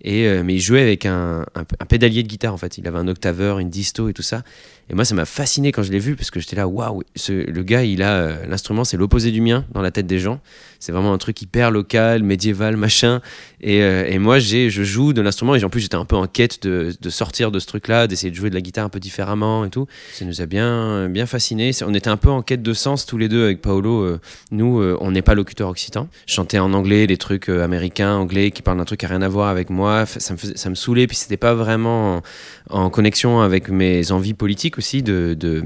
[0.00, 2.78] Et, euh, mais il jouait avec un, un- un pédalier de guitare, en fait.
[2.78, 4.42] Il avait un octaveur, une disto et tout ça.
[4.88, 7.62] Et moi, ça m'a fasciné quand je l'ai vu, parce que j'étais là, waouh, le
[7.62, 10.40] gars, il a euh, l'instrument, c'est l'opposé du mien dans la tête des gens.
[10.78, 13.20] C'est vraiment un truc hyper local, médiéval, machin.
[13.60, 16.26] Et, euh, et moi, je joue de l'instrument, et en plus, j'étais un peu en
[16.28, 19.00] quête de, de sortir de ce truc-là, d'essayer de jouer de la guitare un peu
[19.00, 19.88] différemment et tout.
[20.12, 21.72] Ça nous a bien, bien fascinés.
[21.84, 24.02] On était un peu en quête de sens tous les deux avec Paolo.
[24.02, 24.20] euh,
[24.52, 26.08] nous, on n'est pas locuteur occitan.
[26.26, 29.22] Je chantais en anglais des trucs américains, anglais, qui parlent d'un truc qui a rien
[29.22, 30.06] à voir avec moi.
[30.06, 32.22] Ça me, faisait- ça me saoulait, puis c'était pas vraiment
[32.70, 35.62] en, en connexion avec mes envies politiques aussi de, de,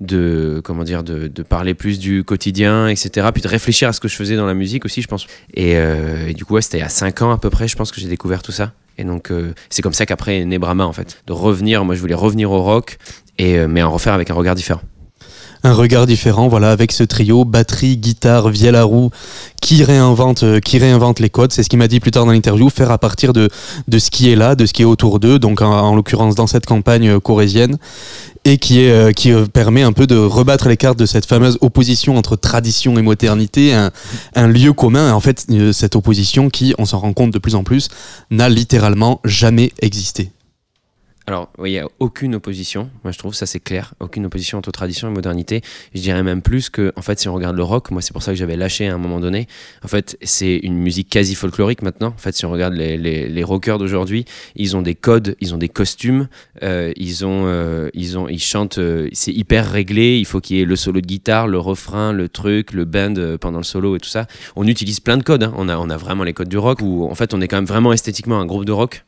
[0.00, 3.28] de comment dire, de, parler plus du quotidien, etc.
[3.32, 5.26] Puis de réfléchir à ce que je faisais dans la musique aussi, je pense.
[5.54, 8.00] Et, euh, du coup, ouais, c'était à 5 ans à peu près, je pense que
[8.00, 8.72] j'ai découvert tout ça.
[8.98, 11.22] Et donc, euh, c'est comme ça qu'après est en fait.
[11.26, 12.98] De revenir, moi, je voulais revenir au rock,
[13.38, 14.80] et, euh, mais en refaire avec un regard différent.
[15.66, 19.10] Un regard différent, voilà, avec ce trio batterie, guitare, vielle à roue,
[19.60, 21.52] qui réinvente, euh, qui réinvente les codes.
[21.52, 23.48] C'est ce qu'il m'a dit plus tard dans l'interview, faire à partir de,
[23.88, 26.36] de ce qui est là, de ce qui est autour d'eux, donc en, en l'occurrence
[26.36, 27.78] dans cette campagne euh, corésienne,
[28.44, 29.10] et qui, euh,
[29.52, 33.74] permet un peu de rebattre les cartes de cette fameuse opposition entre tradition et modernité,
[33.74, 35.12] un, lieu commun.
[35.12, 37.88] En fait, cette opposition qui, on s'en rend compte de plus en plus,
[38.30, 40.30] n'a littéralement jamais existé.
[41.28, 44.58] Alors, oui, il n'y a aucune opposition, moi je trouve, ça c'est clair, aucune opposition
[44.58, 45.60] entre tradition et modernité.
[45.92, 48.22] Je dirais même plus que, en fait, si on regarde le rock, moi c'est pour
[48.22, 49.48] ça que j'avais lâché à un moment donné,
[49.82, 52.10] en fait, c'est une musique quasi folklorique maintenant.
[52.10, 54.24] En fait, si on regarde les, les, les rockers d'aujourd'hui,
[54.54, 56.28] ils ont des codes, ils ont des costumes,
[56.62, 60.58] euh, ils, ont, euh, ils, ont, ils chantent, euh, c'est hyper réglé, il faut qu'il
[60.58, 63.64] y ait le solo de guitare, le refrain, le truc, le band euh, pendant le
[63.64, 64.28] solo et tout ça.
[64.54, 65.52] On utilise plein de codes, hein.
[65.56, 67.56] on, a, on a vraiment les codes du rock, où en fait on est quand
[67.56, 69.04] même vraiment esthétiquement un groupe de rock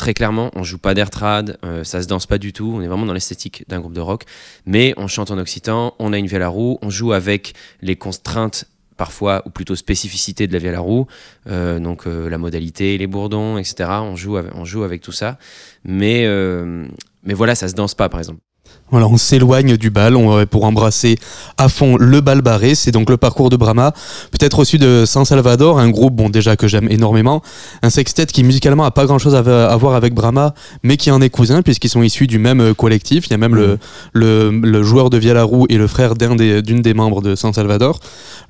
[0.00, 2.80] très clairement, on joue pas d'air trad, euh, ça se danse pas du tout, on
[2.80, 4.24] est vraiment dans l'esthétique d'un groupe de rock,
[4.64, 7.96] mais on chante en occitan, on a une vielle à roue, on joue avec les
[7.96, 8.64] contraintes
[8.96, 11.06] parfois, ou plutôt spécificités de la vielle à roue,
[11.48, 13.90] euh, donc euh, la modalité, les bourdons, etc.
[14.02, 15.38] On joue avec, tout ça,
[15.84, 16.86] mais, euh,
[17.22, 18.40] mais voilà, ça se danse pas par exemple.
[18.90, 21.18] Voilà, on s'éloigne du bal on, pour embrasser
[21.58, 22.74] à fond le bal barré.
[22.74, 23.92] C'est donc le parcours de Brahma,
[24.32, 27.42] peut-être au sud de San Salvador, un groupe bon déjà que j'aime énormément,
[27.82, 31.30] un sextet qui musicalement a pas grand-chose à, voir avec Brahma, mais qui en est
[31.30, 33.26] cousin puisqu'ils sont issus du même euh, collectif.
[33.26, 33.78] Il y a même le,
[34.12, 37.52] le, le joueur de roue et le frère d'un des- d'une des, membres de San
[37.52, 38.00] Salvador.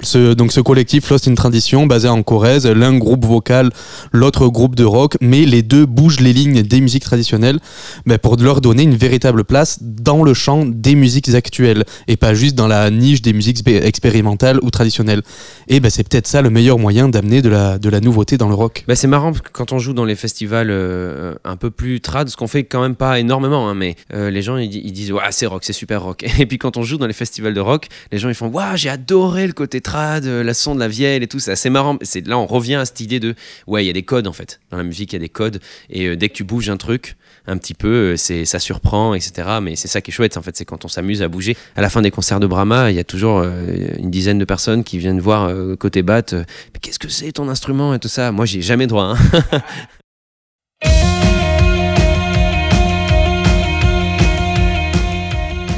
[0.00, 3.70] Ce, donc ce collectif Lost in Tradition, basé en Corrèze, l'un groupe vocal,
[4.12, 7.58] l'autre groupe de rock, mais les deux bougent les lignes des musiques traditionnelles
[8.06, 12.34] ben, pour leur donner une véritable place dans le champ des musiques actuelles et pas
[12.34, 15.22] juste dans la niche des musiques expé- expérimentales ou traditionnelles.
[15.68, 18.48] Et ben, c'est peut-être ça le meilleur moyen d'amener de la, de la nouveauté dans
[18.48, 18.84] le rock.
[18.88, 22.00] Bah, c'est marrant parce que quand on joue dans les festivals euh, un peu plus
[22.00, 24.82] trad, ce qu'on fait quand même pas énormément, hein, mais euh, les gens ils, di-
[24.84, 26.24] ils disent ouais c'est rock, c'est super rock.
[26.38, 28.76] Et puis quand on joue dans les festivals de rock, les gens ils font waouh
[28.76, 31.70] j'ai adoré le côté trad, euh, la son de la vielle et tout, c'est assez
[31.70, 31.96] marrant.
[32.02, 33.34] C'est là on revient à cette idée de
[33.66, 35.28] ouais il y a des codes en fait dans la musique il y a des
[35.28, 35.60] codes
[35.90, 37.16] et dès que tu bouges un truc
[37.46, 39.48] un petit peu, euh, c'est ça surprend etc.
[39.62, 41.56] Mais c'est ça qui est chouette en fait, c'est quand on s'amuse à bouger.
[41.76, 43.50] À la fin des concerts de Brahma, il y a toujours euh,
[43.98, 46.32] une dizaine de personnes qui viennent voir euh, côté batte.
[46.34, 48.32] mais qu'est-ce que c'est ton instrument et tout ça?
[48.32, 49.14] Moi j'ai jamais droit.
[49.14, 49.62] hein.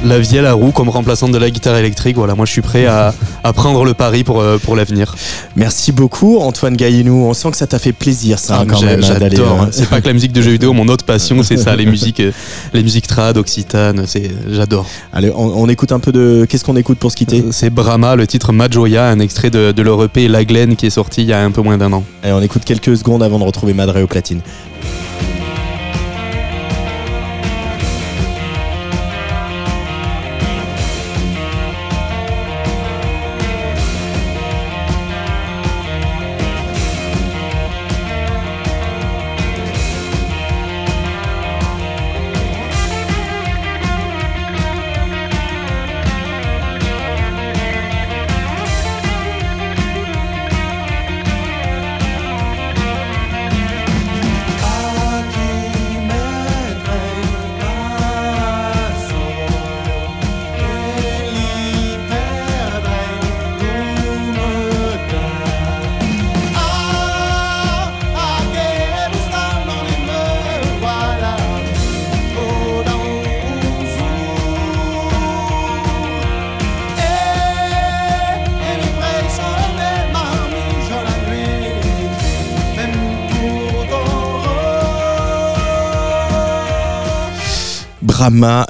[0.03, 2.85] La vielle à roue comme remplaçante de la guitare électrique, voilà, moi je suis prêt
[2.85, 5.15] à, à prendre le pari pour, euh, pour l'avenir.
[5.55, 7.25] Merci beaucoup Antoine Gaillenou.
[7.25, 9.37] On sent que ça t'a fait plaisir ça Ah, quand j'ai- même hein, d'aller.
[9.37, 9.61] J'adore.
[9.61, 9.69] euh, hein.
[9.71, 12.19] C'est pas que la musique de jeux vidéo, mon autre passion, c'est ça, les musiques,
[12.19, 12.31] euh,
[12.73, 14.85] les musiques trad, occitanes, c'est, j'adore.
[15.13, 16.45] Allez, on, on écoute un peu de.
[16.49, 17.45] Qu'est-ce qu'on écoute pour se quitter?
[17.51, 20.89] C'est Brahma, le titre Majoya, un extrait de, de leur EP La Glen qui est
[20.89, 22.03] sorti il y a un peu moins d'un an.
[22.23, 24.41] Allez, on écoute quelques secondes avant de retrouver Madre au platine.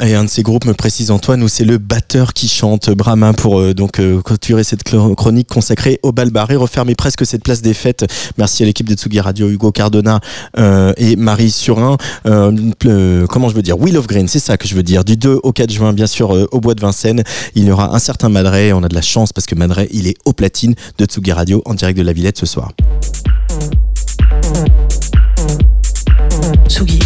[0.06, 3.34] et un de ces groupes, me précise Antoine, où c'est le batteur qui chante Brahma
[3.34, 7.62] pour euh, donc euh, clôturer cette chronique consacrée au bal barré, refermer presque cette place
[7.62, 8.06] des fêtes.
[8.38, 10.20] Merci à l'équipe de Tsugi Radio, Hugo Cardona
[10.58, 11.98] euh, et Marie Surin.
[12.24, 13.80] comment je veux dire?
[13.80, 15.04] Will of Green, c'est ça que je veux dire.
[15.04, 17.24] Du 2 au 4 juin, bien sûr, au bois de Vincennes,
[17.56, 18.74] il y aura un certain Madray.
[18.74, 21.62] On a de la chance parce que Madray, il est au platine de Tsugi Radio
[21.66, 22.72] en direct de la Villette ce soir.
[26.68, 27.00] Tsugi.